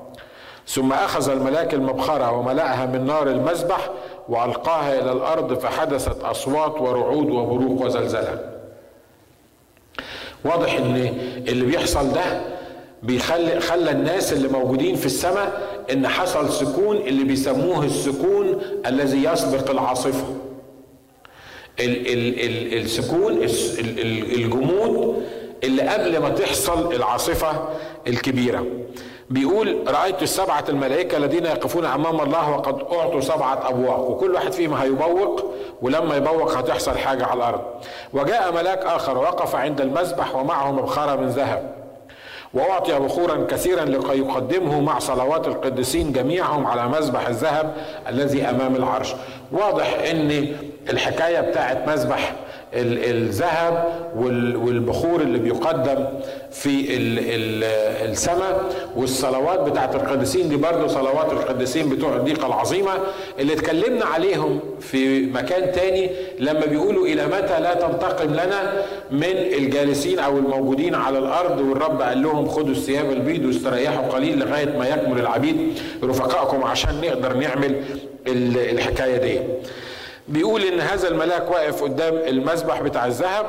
[0.66, 3.90] ثم أخذ الملاك المبخرة وملأها من نار المذبح
[4.28, 8.50] وألقاها إلى الأرض فحدثت أصوات ورعود وبروق وزلزلة.
[10.44, 10.94] واضح إن
[11.48, 12.40] اللي بيحصل ده
[13.02, 19.70] بيخلي خلى الناس اللي موجودين في السماء إن حصل سكون اللي بيسموه السكون الذي يسبق
[19.70, 20.24] العاصفة.
[21.80, 23.38] ال ال ال السكون
[24.36, 25.22] الجمود
[25.64, 27.68] اللي قبل ما تحصل العاصفة
[28.06, 28.66] الكبيرة.
[29.30, 34.74] بيقول رأيت السبعة الملائكة الذين يقفون أمام الله وقد أعطوا سبعة أبواق وكل واحد فيهم
[34.74, 35.44] هيبوق
[35.82, 37.60] ولما يبوق هتحصل حاجة على الأرض.
[38.12, 41.74] وجاء ملاك آخر وقف عند المذبح ومعه مبخرة من ذهب.
[42.54, 47.76] وأعطي بخورا كثيرا لكي يقدمه مع صلوات القديسين جميعهم على مذبح الذهب
[48.08, 49.14] الذي أمام العرش.
[49.52, 50.56] واضح أن
[50.90, 52.34] الحكاية بتاعت مذبح
[52.74, 54.02] الذهب
[54.64, 56.04] والبخور اللي بيقدم
[56.50, 56.86] في
[58.10, 58.60] السماء
[58.96, 60.48] والصلوات بتاعت القديسين.
[60.48, 62.90] دي برضه صلوات القديسين بتوع الضيقة العظيمة
[63.38, 68.72] اللي اتكلمنا عليهم في مكان تاني لما بيقولوا إلى متى لا تنتقم لنا
[69.10, 71.60] من الجالسين أو الموجودين على الأرض.
[71.60, 75.56] والرب قال لهم خدوا الثياب البيض واستريحوا قليل لغاية ما يكمل العبيد.
[76.04, 77.82] رفقائكم عشان نقدر نعمل
[78.56, 79.38] الحكاية دي.
[80.28, 83.46] بيقول إن هذا الملاك واقف قدام المذبح بتاع الذهب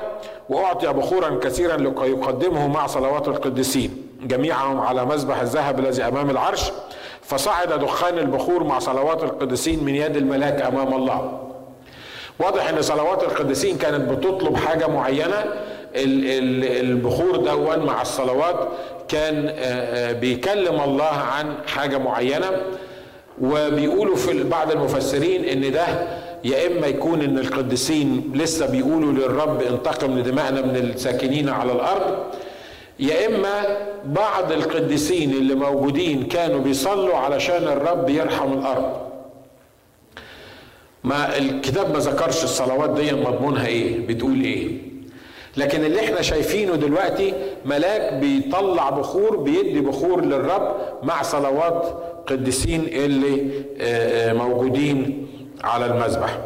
[0.50, 4.08] وأعطي بخورا كثيرا لكي يقدمه مع صلوات القديسين.
[4.24, 6.72] جميعهم على مذبح الذهب الذي أمام العرش.
[7.22, 11.40] فصعد دخان البخور مع صلوات القديسين من يد الملاك أمام الله.
[12.40, 15.46] واضح إن صلوات القديسين كانت بتطلب حاجة معينة.
[15.96, 18.68] البخور دون مع الصلوات
[19.08, 19.52] كان آه،
[20.10, 22.52] آه، بيكلم الله عن حاجة معينة.
[23.42, 25.86] وبيقولوا في بعض المفسرين إن ده
[26.44, 32.16] يا إما يكون إن القديسين لسه بيقولوا للرب انتقم لدمائنا من الساكنين على الأرض
[33.00, 38.98] يا إما بعض القديسين اللي موجودين كانوا بيصلوا علشان الرب يرحم الأرض.
[41.04, 44.68] ما الكتاب ما ذكرش الصلوات دي مضمونها إيه بتقول إيه.
[45.58, 47.34] لكن اللي إحنا شايفينه دلوقتي
[47.66, 51.86] ملاك بيطلع بخور بيدي بخور للرب مع صلوات
[52.28, 53.42] قديسين اللي
[53.82, 55.23] آه، آه، موجودين
[55.64, 56.38] على المذبح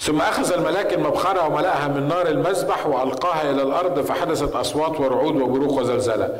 [0.00, 5.72] ثم أخذ الملاك المبخرة وملأها من نار المذبح وألقاها إلى الأرض فحدثت أصوات ورعود وبروق
[5.72, 6.36] وزلزلة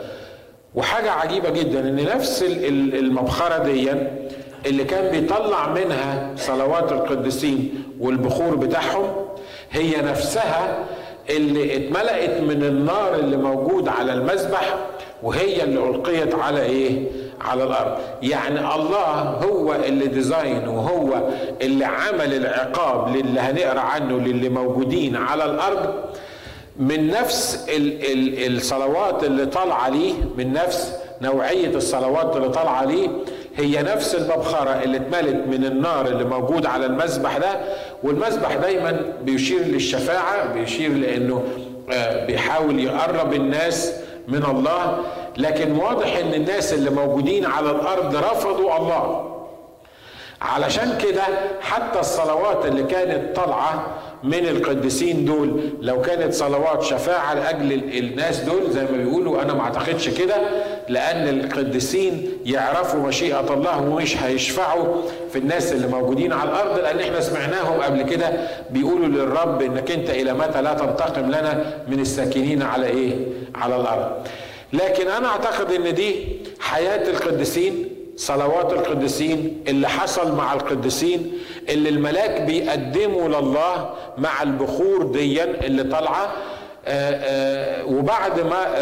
[0.74, 3.90] وحاجة عجيبة جدا إن نفس المبخرة دي
[4.66, 9.12] اللي كان بيطلع منها صلوات القديسين والبخور بتاعهم
[9.70, 10.84] هي نفسها
[11.30, 14.74] اللي اتملأت من النار اللي موجود على المذبح
[15.22, 17.04] وهي اللي ألقيت على إيه؟
[17.40, 17.98] على الأرض.
[18.22, 21.22] يعني الله هو اللي ديزاين وهو
[21.62, 25.94] اللي عمل العقاب للي هنقرأ عنه للي موجودين على الأرض.
[26.76, 33.08] من نفس ال ال الصلوات اللي طالعة ليه من نفس نوعية الصلوات اللي طالعة ليه
[33.56, 37.60] هي نفس المبخرة اللي اتملت من النار اللي موجود على المذبح ده.
[38.02, 41.44] والمذبح دايما بيشير للشفاعة بيشير لأنه
[41.92, 43.92] آه، بيحاول يقرب الناس
[44.30, 44.98] من الله
[45.36, 49.26] لكن واضح إن الناس اللي موجودين على الأرض رفضوا الله
[50.42, 51.22] علشان كده
[51.60, 53.86] حتى الصلوات اللي كانت طالعة
[54.24, 59.60] من القديسين دول لو كانت صلوات شفاعة لأجل الناس دول زي ما بيقولوا أنا ما
[59.60, 60.34] أعتقدش كده
[60.88, 64.86] لأن القديسين يعرفوا مشيئة الله ومش هيشفعوا
[65.32, 68.30] في الناس اللي موجودين على الأرض لأن إحنا سمعناهم قبل كده
[68.70, 73.14] بيقولوا للرب إنك أنت إلى متى لا تنتقم لنا من الساكنين على إيه؟
[73.54, 74.10] على الأرض.
[74.72, 76.26] لكن أنا أعتقد إن دي
[76.60, 81.32] حياة القديسين صلوات القديسين اللي حصل مع القديسين
[81.68, 86.32] اللي الملاك بيقدموا لله مع البخور ديا اللي طالعة.
[86.86, 88.80] آه، آه، وبعد ما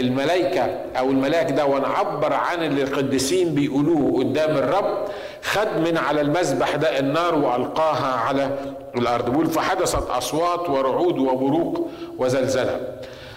[0.00, 0.62] الملائكة
[0.98, 5.04] أو الملاك ده عبر عن اللي القديسين بيقولوه قدام الرب
[5.42, 8.50] خد من على المذبح ده النار وألقاها على
[8.96, 9.30] الأرض.
[9.30, 12.80] بيقول فحدثت أصوات ورعود وبروق وزلزلة.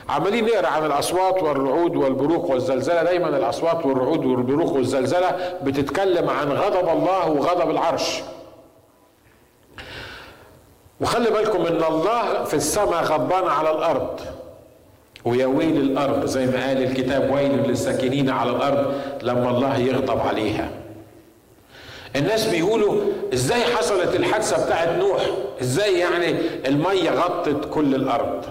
[0.10, 3.04] عمالين نقرا عن الاصوات والرعود والبروق والزلزلة.
[3.04, 8.22] دايما الاصوات والرعود والبروق والزلزلة بتتكلم عن غضب الله وغضب العرش.
[11.02, 14.20] وخلي بالكم إن الله في السماء غضبان على الأرض.
[15.26, 20.70] ويا ويل الأرض زي ما قال الكتاب ويل للساكنين على الأرض لما الله يغضب عليها.
[22.16, 23.02] الناس بيقولوا
[23.34, 25.22] إزاي حصلت الحادثة بتاعت نوح؟
[25.62, 26.36] إزاي يعني
[26.68, 28.46] المية غطت كل الأرض؟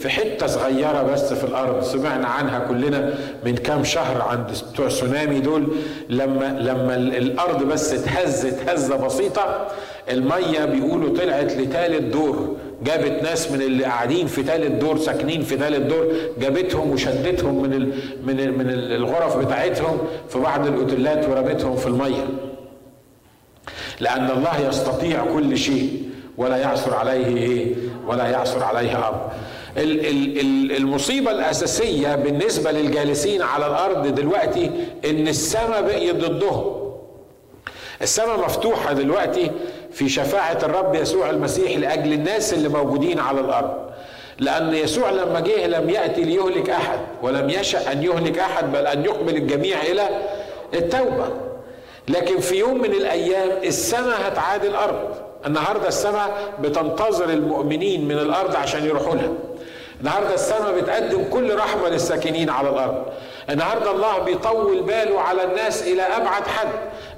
[0.00, 1.82] في حتة صغيرة بس في الأرض.
[1.82, 3.14] سمعنا عنها كلنا
[3.46, 5.68] من كام شهر عند بتوع سونامي دول.
[6.08, 9.66] لما لما الأرض بس اتهزت هزه بسيطة
[10.10, 12.56] المية بيقولوا طلعت لثالث دور.
[12.84, 17.72] جابت ناس من اللي قاعدين في ثالث دور ساكنين في ثالث دور جابتهم وشدتهم من
[17.72, 17.92] ال
[18.26, 19.98] من ال من الغرف بتاعتهم
[20.28, 22.26] في بعض الأوتيلات ورمتهم في المية.
[24.00, 26.02] لأن الله يستطيع كل شيء
[26.38, 27.74] ولا يعثر عليه إيه؟
[28.10, 29.30] ولا يعثر عليه أمر
[30.76, 34.70] المصيبة الأساسية بالنسبة للجالسين على الأرض دلوقتي
[35.04, 36.92] إن السماء بقيت ضدهم.
[38.02, 39.50] السماء مفتوحة دلوقتي
[39.92, 43.90] في شفاعة الرب يسوع المسيح لأجل الناس اللي موجودين على الأرض.
[44.38, 49.04] لأن يسوع لما جه لم يأتي ليهلك أحد ولم يشأ أن يهلك أحد بل أن
[49.04, 50.08] يقبل الجميع إلى
[50.74, 51.28] التوبة.
[52.08, 55.14] لكن في يوم من الأيام السماء هتعادل الأرض
[55.46, 59.32] النهارده السماء بتنتظر المؤمنين من الأرض عشان يروحوا لها.
[60.00, 63.04] النهارده السماء بتقدم كل رحمة للساكنين على الأرض.
[63.50, 66.68] النهارده الله بيطول باله على الناس إلى أبعد حد.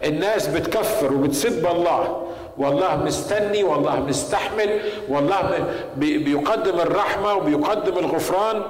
[0.04, 2.26] الناس بتكفر وبتسب الله
[2.58, 8.62] والله مستني والله مستحمل والله بيقدم الرحمة وبيقدم الغفران.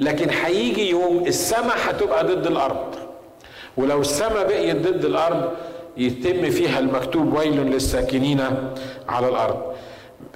[0.00, 2.94] لكن هيجي يوم السماء هتبقى ضد الأرض.
[3.76, 5.50] ولو السماء بقيت ضد الأرض
[5.98, 8.40] يتم فيها المكتوب ويل للساكنين
[9.08, 9.62] على الأرض.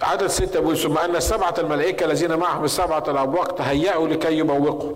[0.02, 4.92] عدد ستة بيقول ثم أن السبعة الملائكة الذين معهم السبعة الأبواق تهيأوا لكي يبوقوا.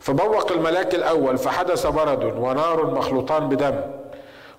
[0.00, 3.74] فبوق الملاك الأول فحدث برد ونار مخلوطان بدم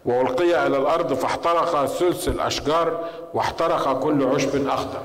[0.05, 5.01] وألقي إلى الأرض فاحترق ثلث الأشجار واحترق كل عشب أخضر.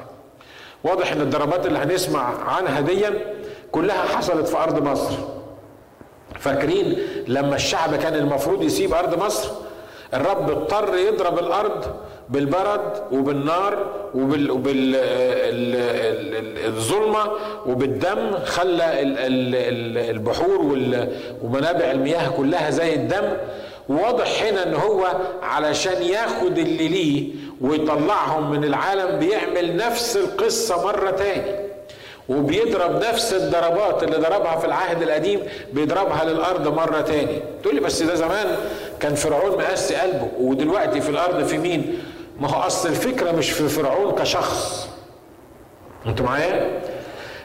[0.84, 3.34] واضح إن الضربات اللي هنسمع عنها ديا
[3.72, 5.14] كلها حصلت في أرض مصر.
[6.40, 9.50] فاكرين لما الشعب كان المفروض يسيب أرض مصر؟
[10.14, 11.84] الرب اضطر يضرب الأرض
[12.28, 13.78] بالبرد وبالنار
[16.14, 17.30] وبالظلمه
[17.66, 19.02] وبالدم خلى
[20.10, 20.60] البحور
[21.42, 23.36] ومنابع المياه كلها زي الدم.
[23.88, 27.28] واضح هنا إن هو علشان ياخد اللي ليه
[27.60, 31.64] ويطلعهم من العالم بيعمل نفس القصة مرة تاني.
[32.28, 35.40] وبيضرب نفس الضربات اللي ضربها في العهد القديم
[35.72, 37.42] بيضربها للأرض مرة تاني.
[37.62, 38.56] تقول لي بس ده زمان
[39.04, 41.98] كان فرعون مقسي قلبه ودلوقتي في الأرض في مين؟
[42.40, 44.88] ما هو أصل الفكرة مش في فرعون كشخص.
[46.06, 46.80] أنتوا معايا؟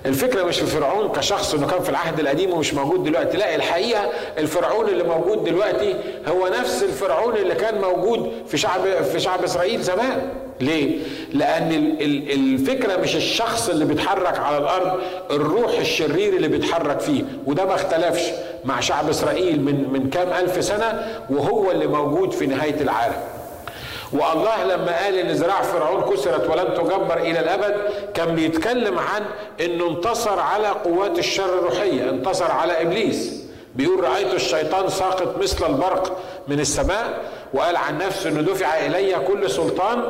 [0.05, 3.37] الفكرة مش في فرعون كشخص إنه كان في العهد القديم ومش موجود دلوقتي.
[3.37, 5.95] لا الحقيقة الفرعون اللي موجود دلوقتي
[6.27, 10.29] هو نفس الفرعون اللي كان موجود في شعب في شعب إسرائيل زمان.
[10.61, 10.97] ليه؟
[11.33, 11.97] لأن
[12.29, 14.99] الفكرة مش الشخص اللي بيتحرك على الأرض
[15.31, 18.23] الروح الشرير اللي بيتحرك فيه وده ما اختلفش.
[18.65, 23.15] مع شعب إسرائيل من من كام ألف سنة وهو اللي موجود في نهاية العالم.
[24.13, 27.75] والله لما قال إن ذراع فرعون كسرت ولن تجبر إلى الأبد
[28.13, 29.21] كان بيتكلم عن
[29.65, 33.43] إنه انتصر على قوات الشر الروحية انتصر على إبليس.
[33.75, 36.17] بيقول رأيت الشيطان ساقط مثل البرق
[36.47, 37.21] من السماء
[37.53, 40.03] وقال عن نفسه إنه دفع إلي كل سلطان.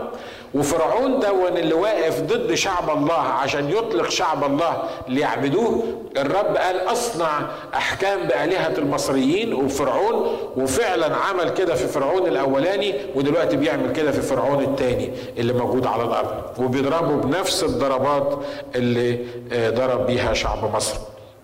[0.54, 5.84] وفرعون دون اللي واقف ضد شعب الله عشان يطلق شعب الله ليعبدوه
[6.18, 13.92] الرب قال اصنع أحكام بآلهة المصريين وفرعون وفعلا عمل كده في فرعون الأولاني ودلوقتي بيعمل
[13.92, 18.40] كده في فرعون الثاني اللي موجود على الأرض وبيضربه بنفس الضربات
[18.76, 20.96] اللي آه، ضرب بيها شعب مصر.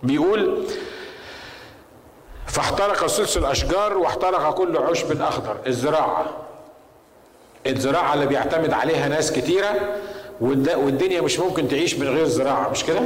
[0.03, 0.63] بيقول
[2.47, 6.25] فاحترق سلس الاشجار واحترق كل عشب أخضر الزراعة
[7.67, 9.69] الزراعة اللي بيعتمد عليها ناس كتيرة
[10.41, 12.99] والدنيا مش ممكن تعيش من غير زراعة مش كده؟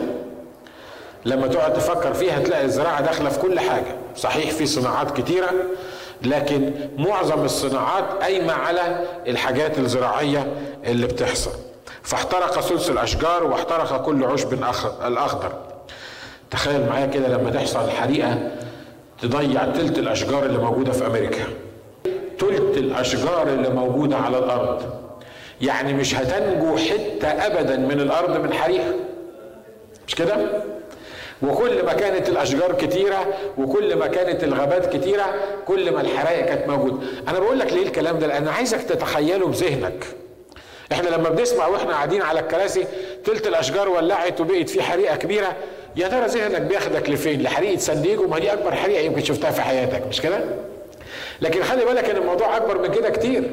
[1.25, 5.49] لما تقعد تفكر فيها تلاقي الزراعة داخلة في كل حاجة صحيح في صناعات كتيرة
[6.21, 10.53] لكن معظم الصناعات قايمة على الحاجات الزراعية
[10.85, 11.51] اللي بتحصل.
[12.03, 14.53] فاحترق ثلث الأشجار واحترق كل عشب
[15.05, 15.51] الأخضر.
[16.51, 18.51] تخيل معايا كده لما تحصل حريقة
[19.21, 21.43] تضيع تلت الأشجار اللي موجودة في أمريكا.
[22.39, 24.81] تلت الأشجار اللي موجودة على الأرض.
[25.61, 28.93] يعني مش هتنجو حتة ابدا من الأرض من حريقه
[30.07, 30.35] مش كده؟
[31.41, 35.25] وكل ما كانت الأشجار كتيرة وكل ما كانت الغابات كتيرة
[35.65, 36.97] كل ما الحرائق كانت موجودة.
[37.27, 40.05] أنا بقول لك ليه الكلام ده؟ لأن عايزك تتخيله بذهنك.
[40.91, 42.85] إحنا لما بنسمع وإحنا قاعدين على الكراسي
[43.25, 45.55] تلت الأشجار ولعت وبقت في حريقة كبيرة.
[45.95, 49.61] يا ترى ذهنك بياخدك لفين؟ لحريقه سان دييجو ما دي أكبر حريقة يمكن شفتها في
[49.61, 50.07] حياتك.
[50.07, 50.39] مش كده؟
[51.41, 53.43] لكن خلي بالك إن الموضوع أكبر من كده كتير.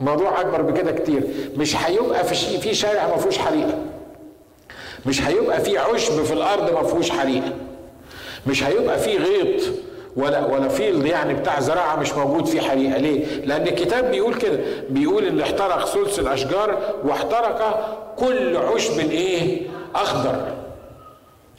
[0.00, 1.22] الموضوع أكبر من كده كتير.
[1.56, 3.74] مش هيبقى في في شارع ما فيهوش حريقة.
[5.06, 7.52] مش هيبقى في عشب في الأرض ما فيهوش حريقة.
[8.46, 9.62] مش هيبقى في غيط
[10.16, 12.98] ولا ولا فيلد يعني بتاع زراعة مش موجود فيه حريقة.
[12.98, 14.58] ليه؟ لأن الكتاب بيقول كده.
[14.90, 19.60] بيقول إن احترق ثلث الاشجار واحترق كل عشب إيه؟
[19.94, 20.54] أخضر.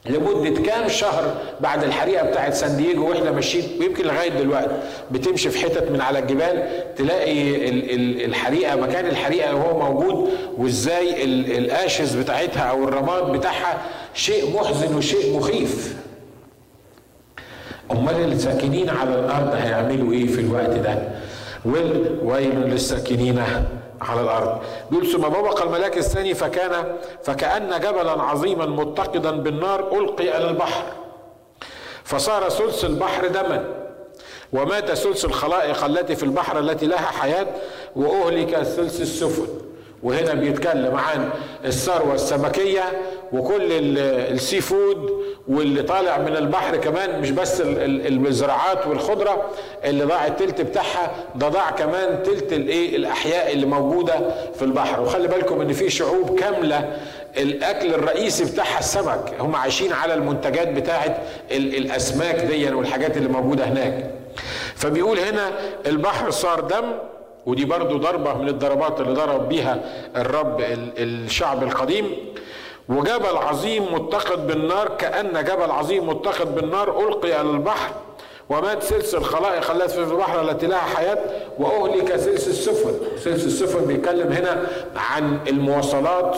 [0.06, 4.72] لمدة كام شهر بعد الحريقة بتاعت سان دييجو وإحنا ماشيين؟ ويمكن لغاية دلوقتي
[5.12, 6.63] بتمشي في حتت من على الجبال
[6.96, 7.70] تلاقي
[8.26, 11.24] الحريقة مكان الحريقة وهو موجود وإزاي
[11.58, 13.82] القاشز بتاعتها أو الرماد بتاعها
[14.13, 15.96] شيء محزن وشيء مخيف.
[17.92, 20.98] أمال الساكنين على الأرض هيعملوا إيه في الوقت ده؟
[22.24, 23.44] ويل للساكنين
[24.04, 24.62] على الأرض.
[24.92, 30.84] بيقول ثم ببق الملاك الثاني فكان فكأن جبلا عظيما متقدا بالنار ألقي إلى البحر.
[32.04, 33.66] فصار ثلث البحر دما.
[34.54, 37.48] ومات ثلث الخلائق التي في البحر التي لها حياة
[37.96, 39.48] وأهلك ثلث السفن.
[40.04, 41.30] وهنا بيتكلم عن
[41.66, 42.84] الثروة السمكية
[43.32, 49.46] وكل السي فود واللي طالع من البحر كمان مش بس الزراعات والخضرة
[49.84, 54.14] اللي ضاع التلت بتاعها ده ضاع كمان تلت الايه الأحياء اللي موجودة
[54.56, 55.02] في البحر.
[55.02, 56.98] وخلي بالكم إن في شعوب كاملة
[57.38, 59.34] الأكل الرئيسي بتاعها السمك.
[59.40, 61.18] هم عايشين على المنتجات بتاعت
[61.52, 64.12] الأسماك دي والحاجات اللي موجودة هناك.
[64.76, 65.52] فبيقول هنا
[65.88, 66.92] البحر صار دم
[67.46, 69.80] ودي برضو ضربة من الضربات اللي ضرب بيها
[70.16, 70.62] الرب
[70.98, 72.16] الشعب القديم.
[72.89, 77.91] وجبل عظيم متقد بالنار كأن جبل عظيم متقد بالنار ألقي على البحر
[78.50, 81.17] ومات سلس الخلائق التي في البحر التي لها حياة
[81.60, 82.93] وأهلك سلس السفن.
[83.17, 86.38] سلس السفن بيتكلم هنا عن المواصلات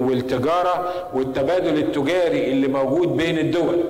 [0.00, 3.80] والتجارة والتبادل التجاري اللي موجود بين الدول.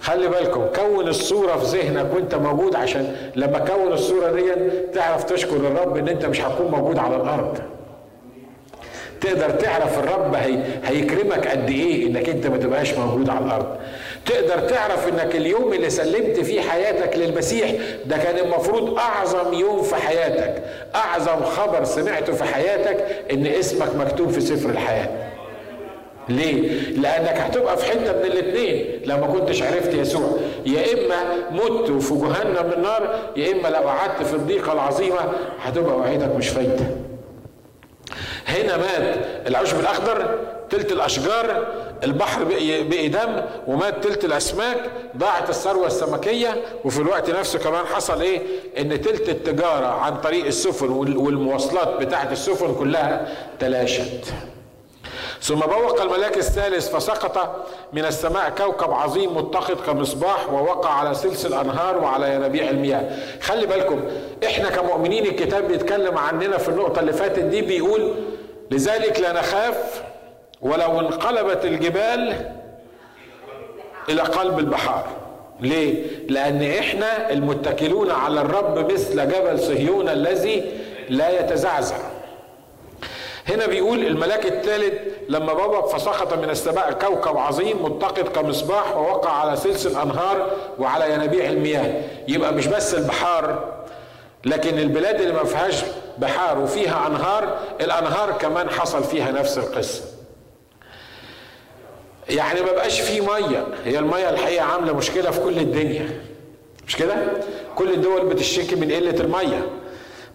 [0.00, 4.52] خلي بالكم كون الصورة في ذهنك وانت موجود عشان لما كون الصورة دي
[4.94, 7.58] تعرف تشكر الرب إن أنت مش هتكون موجود على الأرض.
[9.20, 13.76] تقدر تعرف الرب هي هيكرمك قد إيه إنك أنت ما تبقاش موجود على الأرض.
[14.26, 17.70] تقدر تعرف إنك اليوم اللي سلمت فيه حياتك للمسيح
[18.06, 20.62] ده كان المفروض أعظم يوم في حياتك.
[20.94, 25.08] أعظم خبر سمعته في حياتك إن اسمك مكتوب في سفر الحياة.
[26.28, 30.28] ليه؟ لأنك هتبقى في حتة من الاثنين لو ما كنتش عرفت يسوع
[30.66, 31.16] يا إما
[31.50, 35.20] مت وفي جهنم النار يا إما لو قعدت في الضيقة العظيمة
[35.62, 36.86] هتبقى وعيدك مش فايدة
[38.48, 40.38] هنا مات العشب الأخضر
[40.70, 41.66] تلت الأشجار
[42.04, 42.44] البحر
[42.88, 44.76] بقي دم ومات تلت الأسماك
[45.16, 48.40] ضاعت الثروة السمكية وفي الوقت نفسه كمان حصل إيه؟
[48.78, 53.28] إن تلت التجارة عن طريق السفن والمواصلات بتاعت السفن كلها
[53.60, 54.24] تلاشت.
[55.44, 61.98] ثم بوق الملاك الثالث فسقط من السماء كوكب عظيم متخذ كمصباح ووقع على سلس الانهار
[61.98, 63.16] وعلى ينابيع المياه.
[63.40, 64.00] خلي بالكم
[64.44, 68.14] إحنا كمؤمنين الكتاب بيتكلم عننا في النقطة اللي فاتت دي بيقول
[68.70, 70.02] لذلك لا نخاف
[70.62, 72.50] ولو انقلبت الجبال
[74.08, 75.06] إلى قلب البحار.
[75.60, 80.64] ليه؟ لأن إحنا المتكلون على الرب مثل جبل صهيون الذي
[81.08, 82.13] لا يتزعزع.
[83.48, 84.94] هنا بيقول الملاك الثالث
[85.28, 91.48] لما بابك فسقط من السماء كوكب عظيم متقد كمصباح ووقع على سلس الانهار وعلى ينابيع
[91.48, 92.02] المياه.
[92.28, 93.74] يبقى مش بس البحار
[94.44, 95.82] لكن البلاد اللي ما فيهاش
[96.18, 100.02] بحار وفيها أنهار الأنهار كمان حصل فيها نفس القصة.
[102.28, 103.66] يعني ما بقاش في مية.
[103.84, 106.20] هي المية الحقيقة عاملة مشكلة في كل الدنيا.
[106.86, 107.14] مش كده؟
[107.76, 109.66] كل الدول بتشتكي من قلة المية.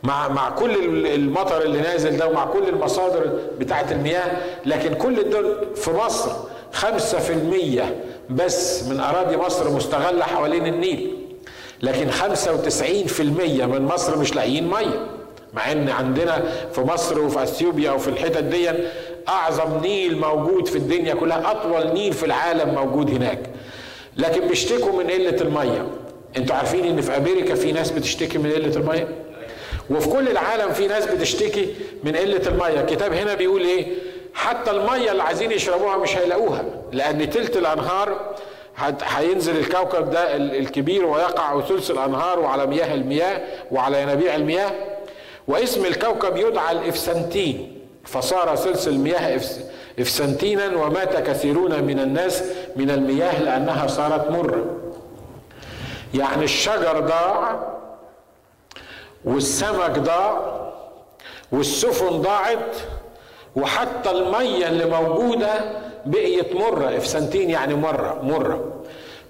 [0.04, 4.32] مع مع كل المطر اللي نازل ده ومع كل المصادر بتاعه المياه
[4.66, 6.32] لكن كل الدول في مصر
[6.74, 7.82] 5%
[8.30, 11.14] بس من أراضي مصر مستغلة حوالين النيل.
[11.82, 13.22] لكن 95%
[13.66, 15.06] من مصر مش لاقيين مية.
[15.54, 16.44] مع إن عندنا
[16.74, 18.70] في مصر وفي أثيوبيا وفي الحتت دي
[19.28, 23.40] أعظم نيل موجود في الدنيا كلها أطول نيل في العالم موجود هناك.
[24.18, 25.88] لكن بيشتكوا من قلة المية.
[26.38, 29.08] أنتوا عارفين إن في أمريكا في ناس بتشتكي من قلة المية؟
[29.92, 32.82] وفي كل العالم في ناس بتشتكي من قلة المية.
[32.82, 33.88] الكتاب هنا بيقول إيه؟
[34.34, 38.36] حتى المية اللي عايزين يشربوها مش هيلاقوها لأن تلت الأنهار
[39.04, 44.72] هينزل الكوكب ده الكبير ويقع ثلث الأنهار وعلى مياه المياه وعلى ينابيع المياه.
[45.48, 49.40] واسم الكوكب يدعى الإفسنتين فصار ثلث المياه
[50.00, 52.44] إفسنتينا ومات كثيرون من الناس
[52.76, 54.66] من المياه لأنها صارت مرة.
[56.14, 57.60] يعني الشجر ضاع
[59.26, 60.40] والسمك ضاع
[61.52, 62.76] والسفن ضاعت
[63.56, 65.50] وحتى المية اللي موجودة
[66.06, 68.64] بقيت مرة افسنتين يعني مرة مرة.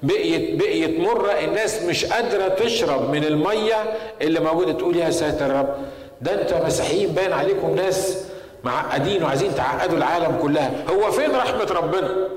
[0.04, 3.76] بقيت بقيت مرة الناس مش قادرة تشرب من المية
[4.22, 5.76] اللي موجودة تقول يا ساتر رب
[6.22, 8.26] ده أنتوا مسيحيين باين عليكم ناس
[8.64, 10.72] معقدين وعايزين تعقدوا العالم كلها.
[10.90, 12.28] هو فين رحمة ربنا؟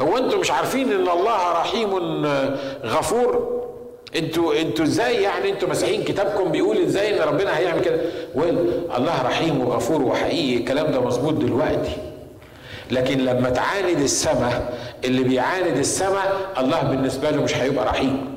[0.00, 1.96] هو أنتوا مش عارفين إن الله رحيم
[2.84, 3.57] غفور؟
[4.16, 8.00] أنتوا أنتوا إزاي يعني أنتوا مسيحيين كتابكم بيقول إزاي ان ربنا هيعمل كده
[8.34, 8.58] ويل
[8.96, 11.90] الله رحيم وغفور وحقيقي الكلام ده مظبوط دلوقتي
[12.90, 18.34] لكن لما تعاند السماء اللي بيعاند السماء الله بالنسبة له مش هيبقى رحيم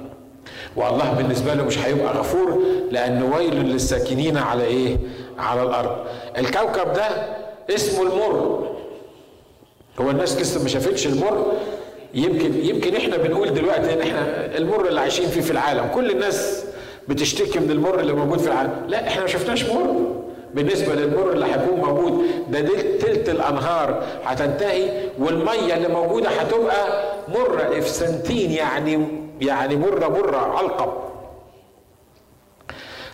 [0.75, 2.61] والله بالنسبة له مش هيبقى غفور
[2.91, 4.97] لأنه ويل للساكنين على إيه؟
[5.37, 5.95] على الأرض.
[6.37, 7.07] الكوكب ده
[7.75, 8.67] اسمه المر.
[10.01, 11.51] هو الناس لسه ما شافتش المر
[12.13, 15.87] يمكن يمكن إحنا بنقول دلوقتي إن إحنا المر اللي عايشين فيه في العالم.
[15.95, 16.63] كل الناس
[17.07, 18.85] بتشتكي من المر اللي موجود في العالم.
[18.87, 19.95] لا إحنا ما شفناش مر.
[20.53, 22.61] بالنسبة للمر اللي هيكون موجود ده
[22.99, 24.89] تلت الأنهار هتنتهي
[25.19, 29.07] والمية اللي موجودة هتبقى مرة إفسنتين يعني
[29.41, 30.93] يعني مرة مرة علقب.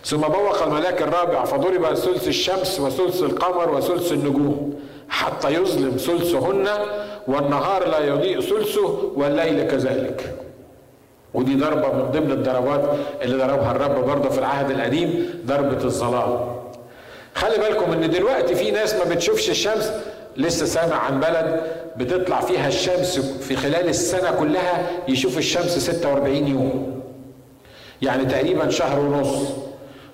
[0.04, 4.74] ثم بوق الملاك الرابع فضرب ثلث الشمس وثلث القمر وثلث النجوم.
[5.08, 6.68] حتى يظلم ثلثهن
[7.26, 10.34] والنهار لا يضيء ثلثه والليل كذلك.
[11.34, 12.90] ودي ضربة من ضمن الضربات
[13.22, 16.58] اللي ضربها الرب برضه في العهد القديم ضربة الظلام.
[17.34, 19.92] خلي بالكم إن دلوقتي في ناس ما بتشوفش الشمس
[20.36, 21.60] لسه سامع عن بلد
[21.96, 27.00] بتطلع فيها الشمس في خلال السنة كلها يشوف الشمس 46 يوم.
[28.02, 29.38] يعني تقريبا شهر ونص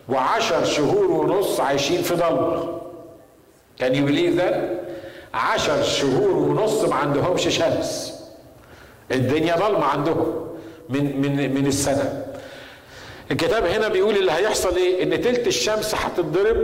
[0.08, 2.80] وعشر شهور ونص عايشين في ضلمة.
[3.78, 4.70] كان يو بليف ده
[5.34, 8.14] عشر شهور ونص ما عندهمش شمس.
[9.12, 10.46] الدنيا ضلمة عندهم
[10.88, 12.26] من من من السنة.
[13.30, 16.56] الكتاب هنا بيقول اللي هيحصل إيه؟ ان تلت الشمس هتتضرب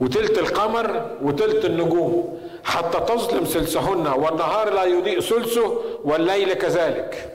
[0.00, 2.38] وتلت القمر وتلت النجوم.
[2.64, 7.30] حتى تظلم ثلثهن والنهار لا يضيء ثلثه والليل كذلك.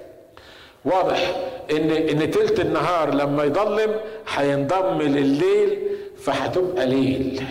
[0.86, 1.36] واضح
[1.72, 3.96] ان إن تلت النهار لما يضلم
[4.36, 5.80] هينضم لليل
[6.24, 7.44] فهتبقى ليل.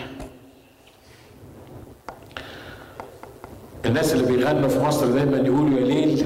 [3.89, 6.25] الناس اللي بيغنوا في مصر دايما يقولوا يا ليل.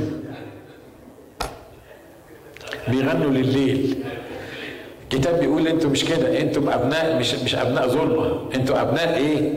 [2.88, 4.04] بيغنوا لليل.
[5.04, 8.50] الكتاب بيقول أنتوا مش كده أنتم أبناء مش مش أبناء ظلمة.
[8.56, 9.54] أنتوا أبناء إيه؟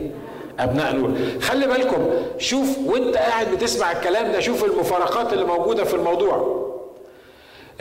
[0.59, 1.13] أبناء نور.
[1.41, 6.57] خلي بالكم شوف وانت قاعد بتسمع الكلام ده شوف المفارقات اللي موجودة في الموضوع.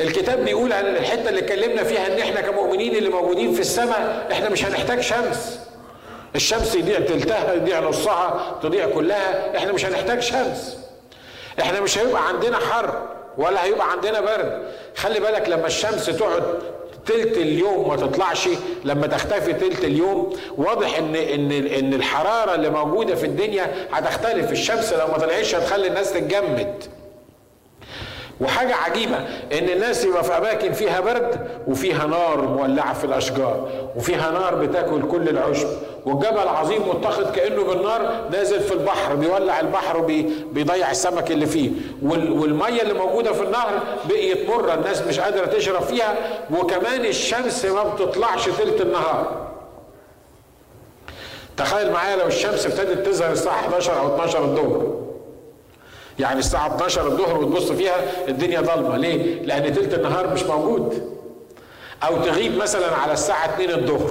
[0.01, 4.49] الكتاب بيقول عن الحتة اللي اتكلمنا فيها إن إحنا كمؤمنين اللي موجودين في السماء إحنا
[4.49, 5.61] مش هنحتاج شمس.
[6.37, 9.57] الشمس يضيع تلتها يضيع نصها تضيع كلها.
[9.59, 10.79] إحنا مش هنحتاج شمس.
[11.61, 13.03] إحنا مش هيبقى عندنا حر
[13.39, 14.63] ولا هيبقى عندنا برد.
[14.97, 16.43] خلي بالك لما الشمس تقعد
[17.07, 18.49] تلت اليوم ما تطلعش
[18.85, 24.53] لما تختفي تلت اليوم واضح إن إن إن الحرارة اللي موجودة في الدنيا هتختلف.
[24.53, 26.85] الشمس لو ما طلعتش هتخلي الناس تتجمد.
[28.41, 29.17] وحاجة عجيبة
[29.53, 35.09] إن الناس يبقى في أماكن فيها برد وفيها نار مولعة في الأشجار وفيها نار بتاكل
[35.09, 35.67] كل العشب
[36.07, 41.71] والجبل عظيم متخذ كأنه بالنار نازل في البحر بيولع البحر وبيضيع السمك اللي فيه
[42.03, 43.71] والمية اللي موجودة في النهر
[44.09, 46.15] بقيت مرة الناس مش قادرة تشرب فيها
[46.59, 49.47] وكمان الشمس ما بتطلعش تلت النهار.
[51.57, 55.06] تخيل معايا لو الشمس ابتدت تظهر الساعة 11 أو 12 الظهر.
[56.19, 57.97] يعني الساعة 12 الظهر وتبص فيها
[58.29, 58.97] الدنيا ضلمة.
[58.97, 61.17] ليه؟ لأن تلت النهار مش موجود.
[62.03, 64.11] أو تغيب مثلا على الساعة 2 الظهر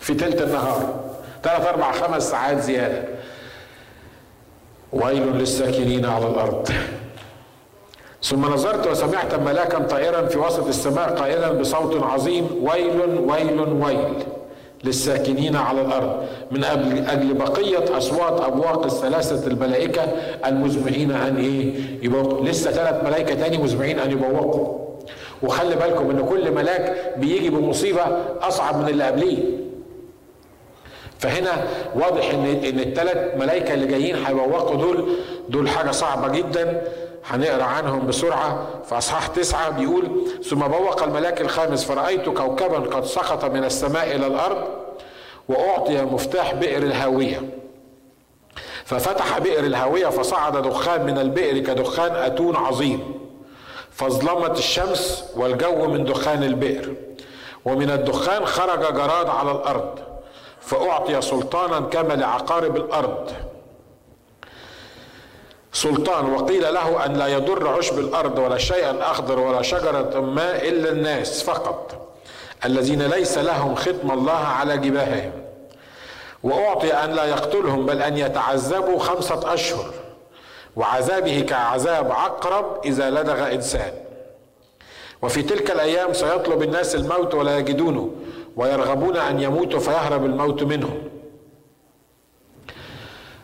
[0.00, 1.00] في تلت النهار.
[1.42, 3.04] ثلاث أربع خمس ساعات زيادة.
[4.92, 6.68] ويل للساكنين على الأرض.
[8.22, 12.48] ثم نظرت وسمعت ملاكا طائرا في وسط السماء قائلا بصوت عظيم.
[12.62, 14.24] ويل ويل ويل.
[14.84, 16.24] للساكنين على الأرض.
[16.50, 16.64] من
[17.08, 20.02] أجل بقية أصوات أبواق الثلاثة الملائكة
[20.46, 21.72] المزمعين ان إيه؟
[22.02, 24.84] يبقوا لسه ثلاث ملائكة تاني مزمعين ان يبوقوا.
[25.42, 28.02] وخلي بالكم إن كل ملاك بيجي بمصيبة
[28.42, 29.38] أصعب من اللي قبليه.
[31.18, 35.16] فهنا واضح ان إن الثلاث ملائكه اللي جايين هيبوقوا دول
[35.48, 36.82] دول حاجة صعبة جدا
[37.26, 38.66] هنقرأ عنهم بسرعة.
[38.88, 44.26] في أصحاح تسعة بيقول ثم بوق الملاك الخامس فرأيت كوكبا قد سقط من السماء إلى
[44.26, 44.64] الأرض
[45.48, 47.42] وأعطي مفتاح بئر الهاوية.
[48.84, 53.14] ففتح بئر الهاوية فصعد دخان من البئر كدخان أتون عظيم.
[53.90, 56.94] فاظلمت الشمس والجو من دخان البئر
[57.64, 59.98] ومن الدخان خرج جراد على الأرض.
[60.66, 63.32] فأعطي سلطانا كما لعقارب الأرض.
[65.72, 70.90] سلطان وقيل له أن لا يضر عشب الأرض ولا شيئا أخضر ولا شجرة ما إلا
[70.90, 72.08] الناس فقط
[72.64, 75.32] الذين ليس لهم ختم الله على جباههم.
[76.42, 79.90] وأعطي أن لا يقتلهم بل أن يتعذبوا خمسة أشهر.
[80.76, 83.92] وعذابه كعذاب عقرب إذا لدغ إنسان.
[85.22, 88.10] وفي تلك الأيام سيطلب الناس الموت ولا يجدونه.
[88.56, 90.98] ويرغبون أن يموتوا فيهرب الموت منهم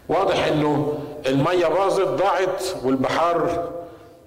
[0.09, 3.69] واضح إنه المية باظت ضاعت والبحار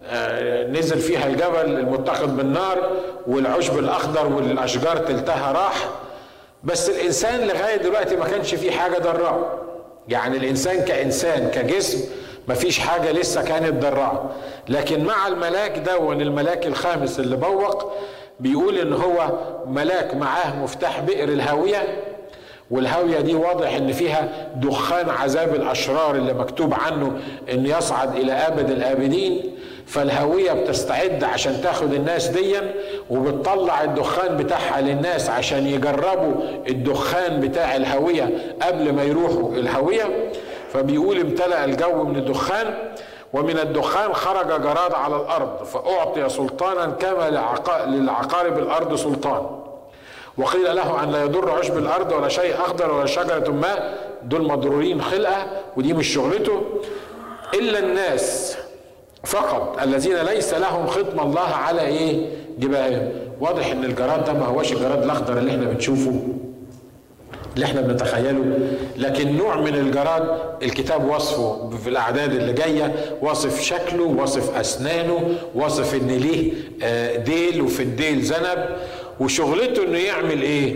[0.06, 2.92] آه، نزل فيها الجبل المتخذ بالنار
[3.28, 5.90] والعشب الأخضر والأشجار تلتها راح.
[6.64, 9.60] بس الإنسان لغاية دلوقتي ما كانش فيه حاجة ضراء.
[10.08, 12.10] يعني الإنسان كإنسان كجسم
[12.48, 14.36] ما فيش حاجة لسه كانت ضراء.
[14.70, 17.94] لكن مع الملاك ده الملاك الخامس اللي بوق
[18.40, 19.32] بيقول إن هو
[19.68, 21.84] ملاك معاه مفتاح بئر الهاوية
[22.72, 27.12] والهاوية دي واضح إن فيها دخان عذاب الأشرار اللي مكتوب عنه
[27.54, 29.42] إن يصعد إلى أبد الآبدين.
[29.88, 32.74] فالهاوية بتستعد عشان تاخد الناس ديا
[33.10, 36.34] وبتطلع الدخان بتاعها للناس عشان يجربوا
[36.70, 38.30] الدخان بتاع الهاوية
[38.62, 40.32] قبل ما يروحوا الهاوية.
[40.74, 42.74] فبيقول امتلأ الجو من الدخان
[43.34, 47.30] ومن الدخان خرج جراد على الأرض فأعطي سلطانا كما
[47.86, 49.46] للعقارب الأرض سلطان.
[50.38, 55.02] وقيل له أن لا يضر عشب الأرض ولا شيء أخضر ولا شجرة ما دول مضرورين
[55.02, 55.46] خلقة
[55.78, 56.62] ودي مش شغلته.
[57.54, 58.58] إلا الناس
[59.24, 63.12] فقط الذين ليس لهم ختم الله على إيه؟ جباههم.
[63.42, 66.28] واضح إن الجراد ده ما هوش الجراد الأخضر اللي إحنا بنشوفه.
[67.56, 68.58] اللي إحنا بنتخيله.
[68.98, 75.94] لكن نوع من الجراد الكتاب وصفه في الأعداد اللي جاية وصف شكله وصف أسنانه وصف
[75.96, 78.66] إن ليه آه، ديل وفي الديل ذنب
[79.20, 80.76] وشغلته إنه يعمل إيه؟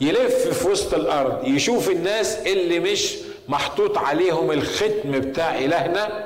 [0.00, 3.14] يلف في وسط الأرض يشوف الناس اللي مش
[3.48, 6.24] محطوط عليهم الختم بتاع إلهنا.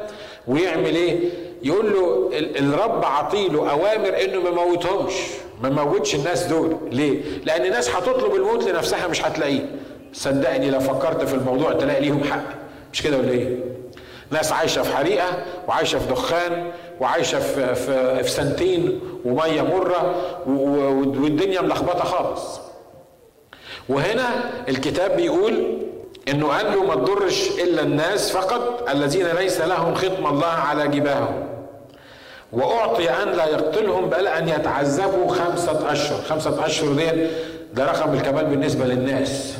[0.49, 1.18] ويعمل إيه؟
[1.62, 5.12] يقول له الرب عطيله أوامر إنه ما موتهمش.
[5.62, 6.76] ما موتش الناس دول.
[6.92, 9.66] ليه؟ لأن الناس هتطلب الموت لنفسها مش هتلاقيه.
[10.14, 12.44] صدقني لو فكرت في الموضوع تلاقي ليهم حق.
[12.92, 13.56] مش كده ولا إيه؟
[14.30, 15.26] ناس عايشة في حريقة
[15.68, 20.14] وعايشة في دخان وعايشة في في, في سنتين ومية مرة
[20.46, 22.60] والدنيا ملخبطة خالص.
[23.88, 24.28] وهنا
[24.68, 25.78] الكتاب بيقول
[26.28, 31.46] إنه قال له ما تضرش إلا الناس فقط الذين ليس لهم ختم الله على جباههم.
[32.52, 36.20] وأعطي أن لا يقتلهم بل أن يتعذبوا خمسة أشهر.
[36.22, 37.26] خمسة أشهر دي
[37.74, 39.54] ده رقم الكمال بالنسبة للناس.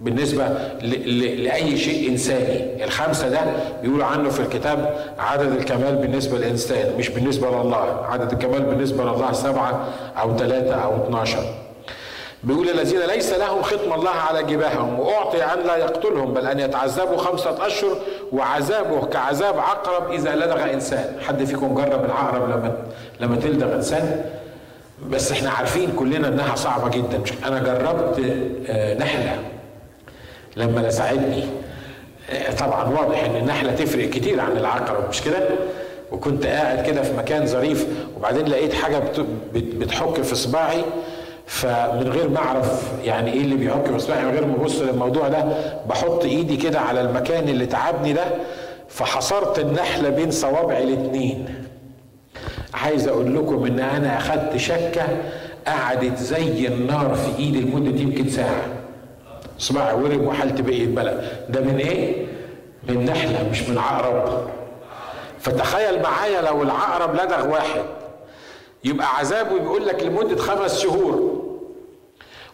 [0.00, 0.48] بالنسبة
[0.82, 2.84] لأي شيء إنساني.
[2.84, 3.40] الخمسة ده
[3.82, 8.06] بيقولوا عنه في الكتاب عدد الكمال بالنسبة للإنسان مش بالنسبة لله.
[8.10, 9.84] عدد الكمال بالنسبة لله سبعة
[10.20, 11.42] أو ثلاثة أو اتناشر.
[12.44, 17.16] بيقول الذين ليس لهم ختم الله على جباههم وأعطي أن لا يقتلهم بل أن يتعذبوا
[17.16, 17.96] خمسة أشهر
[18.32, 21.16] وعذابه كعذاب عقرب إذا لدغ إنسان.
[21.26, 22.76] حد فيكم جرب العقرب لما
[23.20, 24.24] لما تلدغ إنسان؟
[25.10, 27.20] بس إحنا عارفين كلنا إنها صعبة جدا.
[27.46, 28.20] أنا جربت
[28.68, 29.38] آه، نحله
[30.56, 31.44] لما لسعتني
[32.58, 35.38] طبعا واضح إن النحلة تفرق كتير عن العقرب مش كده؟
[36.12, 37.86] وكنت قاعد كده في مكان ظريف
[38.16, 39.02] وبعدين لقيت حاجة
[39.54, 40.84] بتحك في صباعي.
[41.46, 45.28] فمن غير ما أعرف يعني إيه اللي بيحك في صباعي من غير ما أبص للموضوع
[45.28, 45.44] ده
[45.88, 48.24] بحط إيدي كده على المكان اللي تعبني ده
[48.88, 51.46] فحصرت النحلة بين صوابعي الاتنين.
[52.74, 55.02] عايز أقول لكم إن أنا أخدت شكة
[55.66, 58.62] قعدت زي النار في إيدي لمدة يمكن ساعة.
[59.58, 62.26] صباعي ورم وحالتي بقيت بلا ده من إيه؟
[62.88, 64.48] من نحلة مش من عقرب.
[65.40, 67.82] فتخيل معايا لو العقرب لدغ واحد.
[68.84, 71.38] يبقى عذابه بيقول لك لمدة خمس شهور.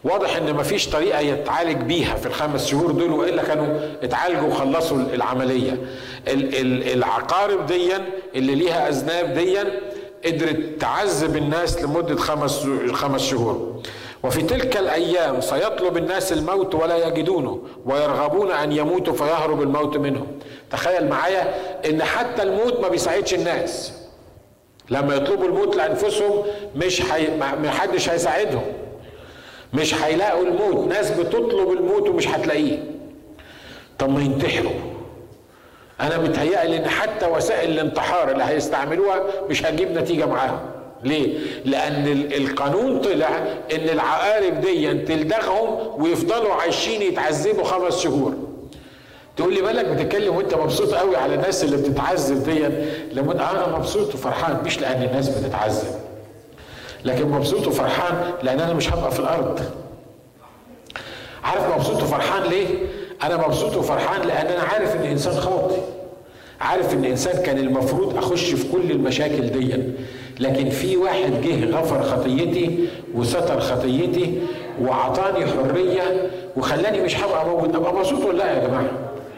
[0.05, 5.78] واضح إن مفيش طريقة يتعالج بيها في الخمس شهور دول وإلا كانوا اتعالجوا وخلصوا العملية.
[6.28, 9.64] العقارب ديا اللي ليها أذناب ديا
[10.26, 13.74] قدرت تعذب الناس لمدة خمس خمس شهور.
[14.25, 20.27] وفي تلك الأيام سيطلب الناس الموت ولا يجدونه ويرغبون أن يموتوا فيهرب الموت منهم.
[20.70, 21.55] تخيل معايا
[21.91, 23.93] إن حتى الموت ما بيساعدش الناس.
[24.91, 26.43] لما يطلبوا الموت لأنفسهم
[26.77, 27.37] مش حي...
[27.37, 28.64] ما حدش هيساعدهم.
[29.75, 30.89] مش هيلاقوا الموت.
[30.89, 32.79] ناس بتطلب الموت ومش هتلاقيه.
[33.99, 34.72] طب ما ينتحروا.
[36.01, 40.74] أنا متهيألي إن حتى وسائل الانتحار اللي هيستعملوها مش هتجيب نتيجة معاهم.
[41.05, 43.28] ليه؟ لأن القانون طلع
[43.74, 48.34] إن العقارب دي تلدغهم ويفضلوا عايشين يتعذبوا خمس شهور.
[49.36, 52.61] تقول لي مالك بتتكلم وأنت مبسوط قوي على الناس اللي بتتعذب دي؟
[53.20, 55.94] لما أنا مبسوط وفرحان مش لأن الناس بتتعذب.
[57.05, 59.61] لكن مبسوط وفرحان لأن أنا مش هبقى في الأرض.
[61.44, 62.66] عارف مبسوط وفرحان ليه؟
[63.22, 65.80] أنا مبسوط وفرحان لأن أنا عارف إن انسان خاطئ.
[66.61, 69.82] عارف إن انسان كان المفروض أخش في كل المشاكل دي.
[70.41, 74.39] لكن في واحد جه غفر خطيتي وستر خطيتي
[74.82, 77.76] وعطاني حرية وخلاني مش هبقى موجود.
[77.76, 78.87] أبقى مبسوط ولا لا يا جماعة.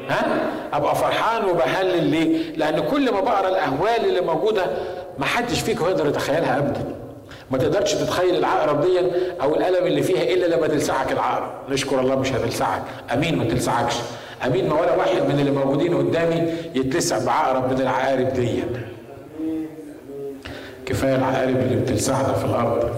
[0.09, 4.62] ها؟ أبقى فرحان وبهلل ليه؟ لأن كل ما بقرأ الأهوال اللي موجودة
[5.18, 6.84] ما حدش فيكم يقدر يتخيلها ابدا.
[7.51, 8.99] ما تقدرش تتخيل العقرب دي
[9.42, 11.51] أو الألم اللي فيها إلا لما تلسعك العقرب.
[11.70, 12.82] نشكر الله مش هتلسعك.
[13.12, 13.94] أمين ما تلسعكش.
[14.47, 16.42] أمين ما ولا واحد من اللي موجودين قدامي
[16.74, 18.62] يتلسع بعقرب من العقارب دي
[20.87, 22.91] كفاية العقارب اللي بتلسعنا في الأرض.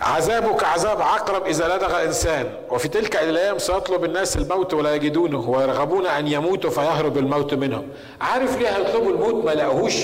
[0.00, 6.06] عذابك عذاب عقرب إذا لدغ إنسان وفي تلك الأيام سيطلب الناس الموت ولا يجدونه ويرغبون
[6.06, 7.88] أن يموتوا فيهرب الموت منهم.
[8.20, 9.94] عارف ليه هيطلبوا الموت ما لقوهوش؟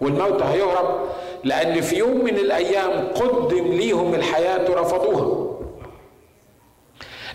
[0.00, 1.00] والموت هيهرب؟
[1.44, 5.52] لأن في يوم من الأيام قدم ليهم الحياة رفضوها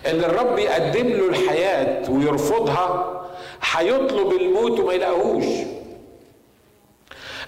[0.06, 3.14] اللي الرب يقدم له الحياة ويرفضها
[3.76, 5.44] هيطلب الموت وما يلاقوهوش.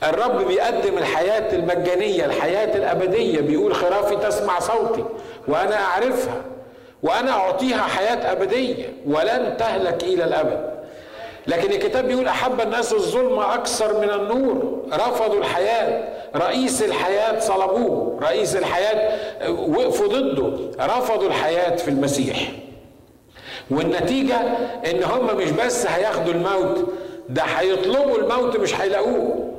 [0.02, 5.04] الرب بيقدم الحياة المجانية الحياة الأبدية بيقول خرافي تسمع صوتي
[5.48, 6.42] وأنا أعرفها
[7.02, 10.70] وأنا أعطيها حياة أبدية ولن تهلك إلى الأبد.
[11.46, 14.82] لكن الكتاب بيقول أحب الناس الظلم أكثر من النور.
[14.92, 16.08] رفضوا الحياة.
[16.36, 18.20] رئيس الحياة صلبوه.
[18.22, 19.18] رئيس الحياة
[19.50, 20.70] وقفوا ضده.
[20.86, 22.52] رفضوا الحياة في المسيح.
[23.70, 24.36] والنتيجة
[24.90, 26.88] إن هم مش بس هياخدوا الموت
[27.28, 29.50] ده هيطلبوا الموت مش هيلاقوه.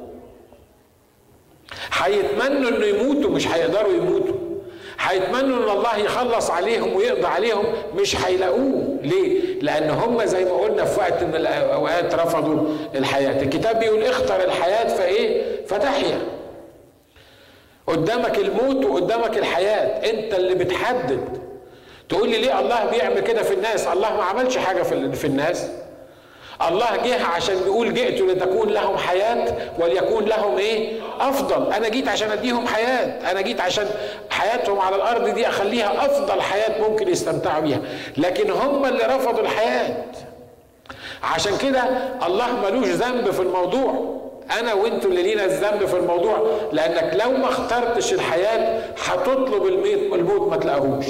[1.94, 4.36] هيتمنوا إنه يموتوا مش هيقدروا يموتوا.
[5.00, 7.64] هيتمنوا إن الله يخلص عليهم ويقضي عليهم
[7.96, 8.98] مش هيلاقوه.
[9.04, 13.42] ليه؟ لأن هم زي ما قلنا في وقت من الأوقات رفضوا الحياة.
[13.42, 16.22] الكتاب بيقول اختر الحياة فإيه؟ فتحيا.
[17.88, 20.10] قدامك الموت وقدامك الحياة.
[20.12, 21.51] أنت اللي بتحدد.
[22.12, 24.82] تقول لي ليه الله بيعمل كده في الناس؟ الله ما عملش حاجة
[25.14, 25.68] في الناس.
[26.68, 31.74] الله جه عشان بيقول جئت لتكون لهم حياة وليكون لهم إيه؟ أفضل.
[31.74, 33.32] أنا جيت عشان أديهم حياة.
[33.32, 33.86] أنا جيت عشان
[34.30, 37.80] حياتهم على الأرض دي أخليها أفضل حياة ممكن يستمتعوا بيها.
[38.18, 39.96] لكن هم اللي رفضوا الحياة.
[41.24, 41.84] عشان كده
[42.26, 44.18] الله ملوش ذنب في الموضوع.
[44.60, 46.48] أنا وأنتوا اللي لينا الذنب في الموضوع.
[46.72, 49.66] لأنك لو ما اخترتش الحياة هتطلب
[50.14, 51.06] الموت ما تلاقوهوش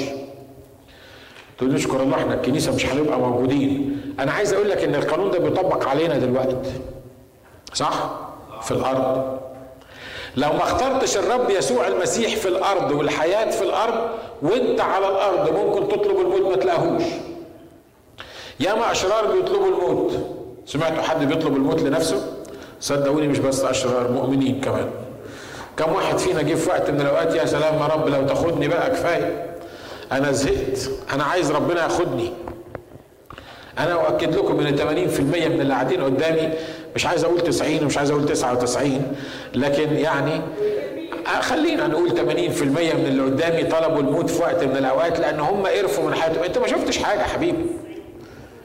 [1.62, 4.00] تقول نشكر الله إحنا الكنيسة مش هنبقى موجودين.
[4.20, 6.56] أنا عايز أقول لك إن القانون ده بيطبق علينا دلوقتي.
[7.74, 8.10] صح؟
[8.62, 9.38] في الأرض.
[10.36, 14.08] لو ما اخترتش الرب يسوع المسيح في الأرض والحياة في الأرض
[14.42, 17.02] وأنت على الأرض ممكن تطلب الموت ما تلاقوهوش
[18.60, 20.12] ياما أشرار بيطلبوا الموت.
[20.66, 22.26] سمعتوا حد بيطلب الموت لنفسه؟
[22.80, 24.90] صدقوني مش بس أشرار مؤمنين كمان.
[25.76, 28.90] كم واحد فينا جه في وقت من الأوقات يا سلام يا رب لو تاخدني بقى
[28.90, 29.51] كفاية.
[30.12, 30.90] أنا زهقت.
[31.12, 32.32] أنا عايز ربنا ياخدني.
[33.78, 36.48] أنا أؤكد لكم إن 80% من اللي قاعدين قدامي
[36.94, 39.16] مش عايز أقول 90 ومش عايز أقول 99
[39.54, 40.40] لكن يعني
[41.40, 46.04] خلينا نقول 80% من اللي قدامي طلبوا الموت في وقت من الأوقات لأن هم قرفوا
[46.08, 46.44] من حياتهم.
[46.44, 47.66] أنت ما شفتش حاجة حبيبي.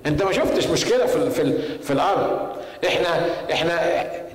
[0.07, 2.39] انت ما شفتش مشكلة في في, في الأرض.
[2.87, 3.79] إحنا إحنا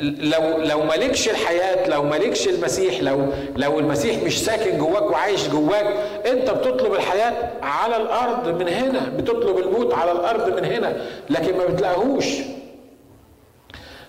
[0.01, 5.87] لو لو مالكش الحياة لو مالكش المسيح لو لو المسيح مش ساكن جواك وعايش جواك
[6.27, 9.09] انت بتطلب الحياة على الأرض من هنا.
[9.19, 10.97] بتطلب الموت على الأرض من هنا
[11.31, 12.27] لكن ما بتلاقيهوش.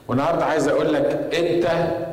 [0.08, 1.68] والنهاردة عايز أقول لك انت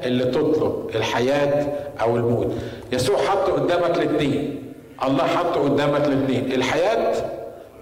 [0.07, 1.67] اللي تطلب الحياة
[2.01, 2.53] أو الموت.
[2.93, 4.63] يسوع حط قدامك الاثنين.
[5.05, 6.53] الله حط قدامك الاثنين.
[6.53, 7.13] الحياة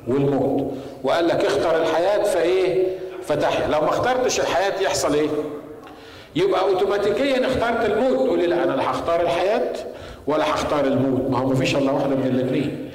[0.07, 0.73] والموت.
[1.05, 2.87] وقال لك اختر الحياة فإيه؟
[3.23, 3.67] فتحيا.
[3.67, 5.29] لو ما اخترتش الحياة يحصل إيه؟
[6.37, 8.27] يبقى اوتوماتيكيا اخترت الموت.
[8.27, 9.73] تقول لي لا أنا لا هختار الحياة
[10.27, 11.31] ولا هختار الموت.
[11.31, 12.88] ما هو مفيش إلا واحدة من الاثنين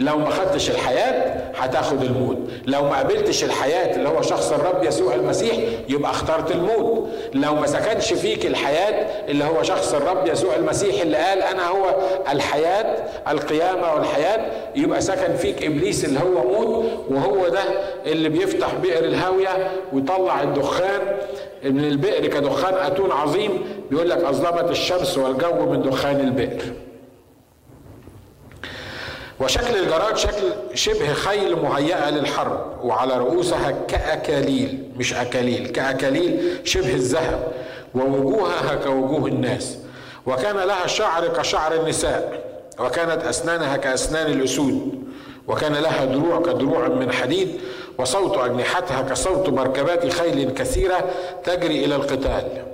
[0.00, 2.38] لو ما خدتش الحياة هتاخد الموت.
[2.66, 5.56] لو ما قابلتش الحياة اللي هو شخص الرب يسوع المسيح
[5.88, 7.08] يبقى اخترت الموت.
[7.34, 11.94] لو ما سكنش فيك الحياة اللي هو شخص الرب يسوع المسيح اللي قال أنا هو
[12.32, 12.96] الحياة
[13.28, 14.46] القيامة والحياة
[14.76, 17.62] يبقى سكن فيك إبليس اللي هو موت وهو ده
[18.06, 21.00] اللي بيفتح بئر الهاوية ويطلع الدخان.
[21.64, 26.62] من البئر كدخان أتون عظيم بيقول لك أظلمت الشمس والجو من دخان البئر.
[29.40, 30.42] وشكل الجراد شكل
[30.74, 37.52] شبه خيل مهيئة للحرب وعلى رؤوسها كأكاليل مش أكاليل كأكاليل شبه الذهب
[37.94, 39.78] ووجوهها كوجوه الناس.
[40.26, 42.42] وكان لها شعر كشعر النساء
[42.78, 45.04] وكانت أسنانها كأسنان الأسود.
[45.48, 47.60] وكان لها دروع كدروع من حديد
[47.98, 51.04] وصوت أجنحتها كصوت مركبات خيل كثيرة
[51.44, 52.64] تجري إلى القتال.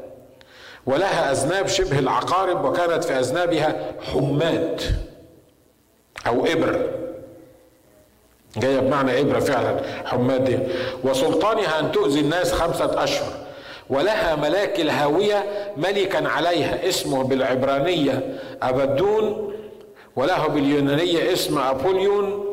[0.87, 3.77] ولها أذناب شبه العقارب وكانت في أذنابها
[4.13, 4.83] حمات.
[6.27, 6.81] أو إبر.
[8.57, 10.59] جاية بمعنى ابره فعلا حماد دي
[11.05, 13.33] وسلطانها أن تؤذي الناس خمسة أشهر
[13.91, 15.45] ولها ملاك الهاويه
[15.77, 19.53] ملكا عليها اسمه بالعبرانية ابدون
[20.17, 22.47] وله باليونانية اسم أبوليون.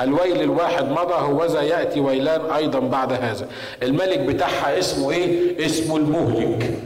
[0.00, 3.48] الويل الواحد مضى هوذا يأتي ويلان أيضا بعد هذا.
[3.82, 6.78] الملك بتاعها اسمه إيه؟ اسمه المهلك.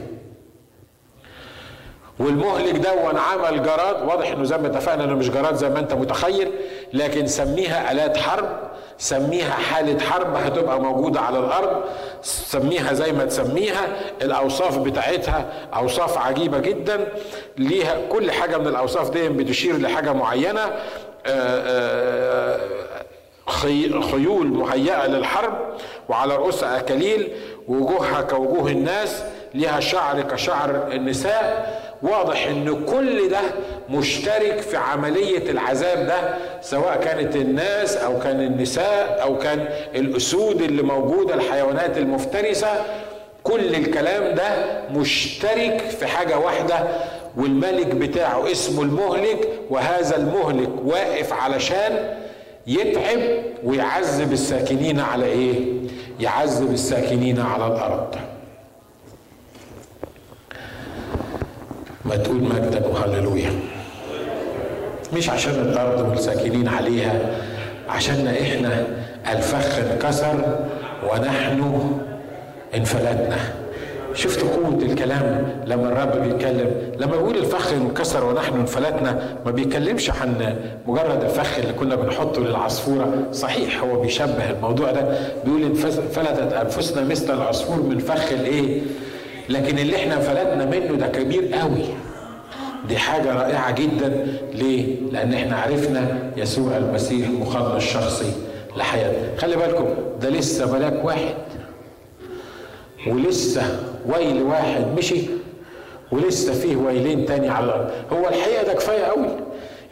[2.19, 5.93] والمهلك دون عمل جراد واضح إنه زي ما اتفقنا إنه مش جراد زي ما أنت
[5.93, 6.51] متخيل
[6.93, 8.49] لكن سميها آلات حرب
[8.97, 11.83] سميها حالة حرب هتبقى موجودة على الأرض.
[12.23, 13.87] سميها زي ما تسميها
[14.21, 15.45] الأوصاف بتاعتها
[15.75, 17.07] أوصاف عجيبة جدا.
[17.57, 20.61] ليها كل حاجة من الأوصاف دي بتشير لحاجة معينة.
[20.61, 20.69] آه،
[21.25, 22.59] آه،
[24.11, 25.57] خيول مهيئة للحرب
[26.09, 27.31] وعلى رؤوسها أكاليل
[27.67, 31.79] وجوهها كوجوه الناس ليها شعر كشعر النساء.
[32.01, 33.39] واضح إن كل ده
[33.89, 40.81] مشترك في عملية العذاب ده سواء كانت الناس أو كان النساء أو كان الأسود اللي
[40.83, 42.67] موجودة الحيوانات المفترسة
[43.43, 44.49] كل الكلام ده
[44.91, 46.79] مشترك في حاجة واحدة
[47.37, 52.15] والملك بتاعه اسمه المهلك وهذا المهلك واقف علشان
[52.67, 53.19] يتعب
[53.63, 55.55] ويعذب الساكنين على إيه؟
[56.19, 58.15] يعذب الساكنين على الأرض.
[62.09, 63.51] ما تقول مجدا وهللويا.
[65.13, 67.19] مش عشان الأرض والساكنين عليها
[67.89, 68.83] عشان إحنا
[69.31, 70.35] الفخ انكسر
[71.11, 71.81] ونحن
[72.75, 73.37] انفلتنا.
[74.13, 80.55] شفت قوة الكلام لما الرب بيتكلم؟ لما بيقول الفخ انكسر ونحن انفلتنا ما بيتكلمش عن
[80.87, 83.13] مجرد الفخ اللي كنا بنحطه للعصفورة.
[83.31, 85.17] صحيح هو بيشبه الموضوع ده.
[85.45, 88.81] بيقول انفلتت أنفسنا مثل العصفور من فخ الإيه؟
[89.49, 91.85] لكن اللي إحنا انفلتنا منه ده كبير قوي.
[92.87, 94.27] دي حاجة رائعة جدا.
[94.53, 98.31] ليه؟ لأن إحنا عرفنا يسوع المسيح مخلص الشخصي
[98.77, 99.37] لحياتنا.
[99.37, 99.85] خلي بالكم
[100.21, 101.33] ده لسه ملاك واحد.
[103.07, 105.21] ولسه ويل واحد مشي
[106.11, 107.89] ولسه فيه ويلين تاني على الأرض.
[108.13, 109.27] هو الحقيقة ده كفاية قوي.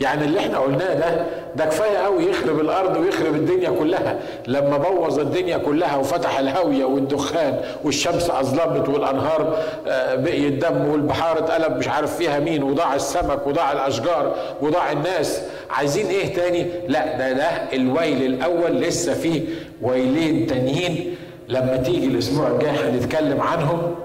[0.02, 1.26] يعني اللي إحنا قلناه ده
[1.56, 4.20] ده كفاية قوي يخرب الأرض ويخرب الدنيا كلها.
[4.48, 11.78] لما بوظ الدنيا كلها وفتح الهاوية والدخان والشمس أظلمت والأنهار آه، بقيت دم والبحار اتقلب
[11.78, 15.42] مش عارف فيها مين وضاع السمك وضاع الأشجار وضاع الناس.
[15.70, 19.42] عايزين إيه تاني؟ لا ده ده الويل الأول لسه فيه
[19.82, 21.16] ويلين تانيين.
[21.50, 23.96] لما تيجي الأسبوع الجاي هنتكلم عنهم.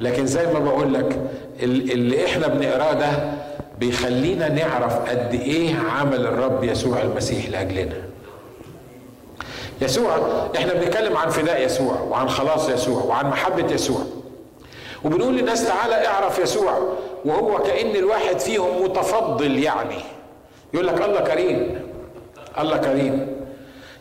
[0.00, 1.18] لكن زي ما بقول لك
[1.62, 3.08] اللي إحنا بنقراه ده
[3.78, 7.96] بيخلينا نعرف قد إيه عمل الرب يسوع المسيح لأجلنا.
[9.80, 10.16] يسوع
[10.56, 14.00] إحنا بنتكلم عن فداء يسوع وعن خلاص يسوع وعن محبة يسوع.
[15.04, 16.78] وبنقول للناس تعالى اعرف يسوع
[17.24, 19.98] وهو كأن الواحد فيهم متفضل يعني.
[20.74, 21.80] يقول لك الله كريم
[22.58, 23.42] الله كريم.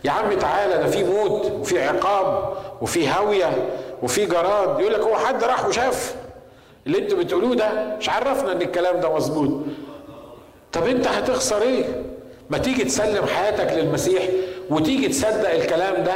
[0.03, 3.69] يا عم تعالى ده في موت وفي عقاب وفي هاوية
[4.03, 4.79] وفي جراد.
[4.79, 6.15] يقول لك هو حد راح وشاف؟
[6.87, 9.51] اللي أنتوا بتقولوه ده مش عرفنا ان الكلام ده مظبوط.
[10.73, 11.83] طب انت هتخسر إيه؟
[12.49, 14.23] ما تيجي تسلم حياتك للمسيح
[14.69, 16.13] وتيجي تصدق الكلام ده.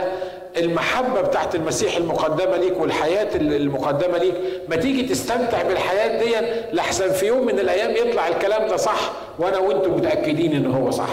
[0.58, 4.34] المحبة بتاعت المسيح المقدمة ليك والحياة المقدمة ليك
[4.70, 6.36] ما تيجي تستمتع بالحياة دي
[6.76, 11.10] لحسن في يوم من الأيام يطلع الكلام ده صح وأنا وأنتم متأكدين إن هو صح.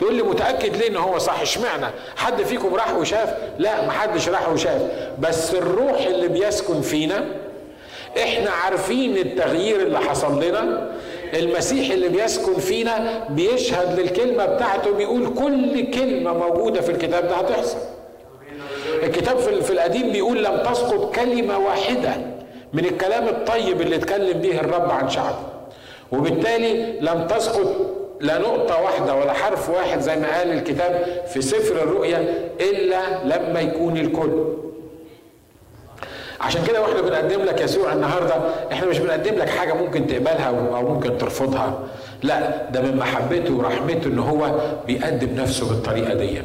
[0.00, 4.48] تقول لي متأكد ليه إن هو صح؟ اشمعنى؟ حد فيكم راح وشاف؟ لا محدش راح
[4.48, 4.82] وشاف.
[5.18, 7.24] بس الروح اللي بيسكن فينا
[8.22, 10.90] إحنا عارفين التغيير اللي حصل لنا.
[11.34, 17.78] المسيح اللي بيسكن فينا بيشهد للكلمة بتاعته بيقول كل كلمة موجودة في الكتاب ده هتحصل.
[19.02, 22.10] الكتاب في, القديم بيقول لم تسقط كلمة واحدة
[22.72, 25.38] من الكلام الطيب اللي اتكلم به الرب عن شعبه.
[26.12, 27.70] وبالتالي لم تسقط
[28.20, 33.60] لا نقطة واحدة ولا حرف واحد زي ما قال الكتاب في سفر الرؤيا إلا لما
[33.60, 34.44] يكون الكل.
[36.44, 38.34] عشان كده وإحنا بنقدم لك يسوع النهارده
[38.72, 41.78] إحنا مش بنقدم لك حاجة ممكن تقبلها أو ممكن ترفضها.
[42.22, 46.38] لا ده من محبته ورحمته إن هو بيقدم نفسه بالطريقة دي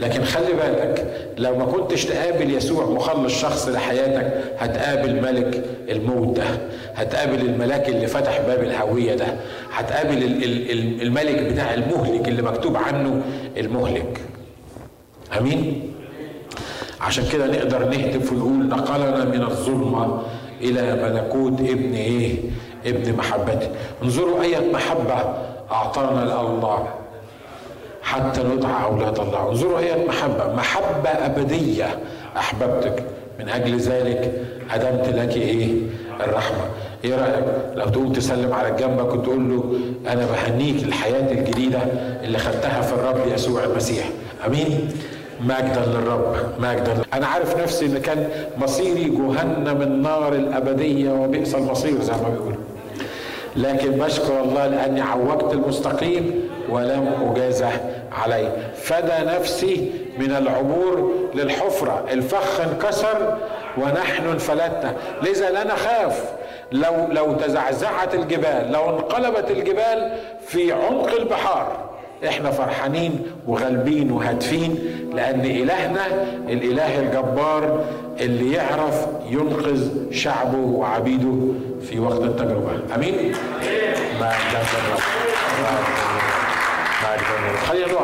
[0.00, 1.06] لكن خلي بالك
[1.38, 6.44] لو ما كنتش تقابل يسوع مخلص شخص لحياتك هتقابل ملك الموت ده
[6.94, 9.26] هتقابل الملاك اللي فتح باب الهوية ده
[9.72, 10.22] هتقابل
[11.02, 13.22] الملك بتاع المهلك اللي مكتوب عنه
[13.56, 14.20] المهلك.
[15.38, 15.89] آمين؟
[17.00, 20.22] عشان كده نقدر نهتف ونقول نقلنا من الظلمة
[20.60, 22.36] إلى ملكوت ابن إيه؟
[22.86, 23.68] ابن محبته.
[24.02, 25.34] انظروا أية محبة
[25.70, 26.88] أعطانا الله
[28.02, 29.48] حتى ندعى أولاد الله.
[29.48, 31.98] انظروا أية محبة، محبة أبدية
[32.36, 33.04] أحببتك
[33.38, 35.68] من أجل ذلك أدمت لك إيه؟
[36.20, 36.64] الرحمة.
[37.04, 37.44] إيه رأيك
[37.74, 39.74] لو تقوم تسلم على جنبك وتقول له
[40.12, 41.78] أنا بهنيك الحياة الجديدة
[42.24, 44.10] اللي خدتها في الرب يسوع المسيح
[44.46, 44.88] أمين
[45.44, 48.28] مجدا للرب مجدا أنا عارف نفسي إن كان
[48.58, 52.60] مصيري جهنم النار الأبدية وبئس المصير زي ما بيقولوا.
[53.56, 57.70] لكن بشكر الله لأني عوجت المستقيم ولم أجازه
[58.12, 63.36] عليه فدى نفسي من العبور للحفرة الفخ انكسر
[63.78, 64.94] ونحن انفلتنا.
[65.22, 66.24] لذا لا نخاف.
[66.72, 70.12] لو لو تزعزعت الجبال لو انقلبت الجبال
[70.46, 71.89] في عمق البحار
[72.28, 74.78] إحنا فرحانين وغالبين وهادفين
[75.14, 76.06] لأن إلهنا
[76.48, 77.84] الإله الجبار
[78.20, 81.34] اللي يعرف ينقذ شعبه وعبيده
[81.90, 82.70] في وقت التجربة.
[82.94, 83.32] أمين؟
[84.20, 84.30] ما
[87.68, 88.00] خلينا نقف.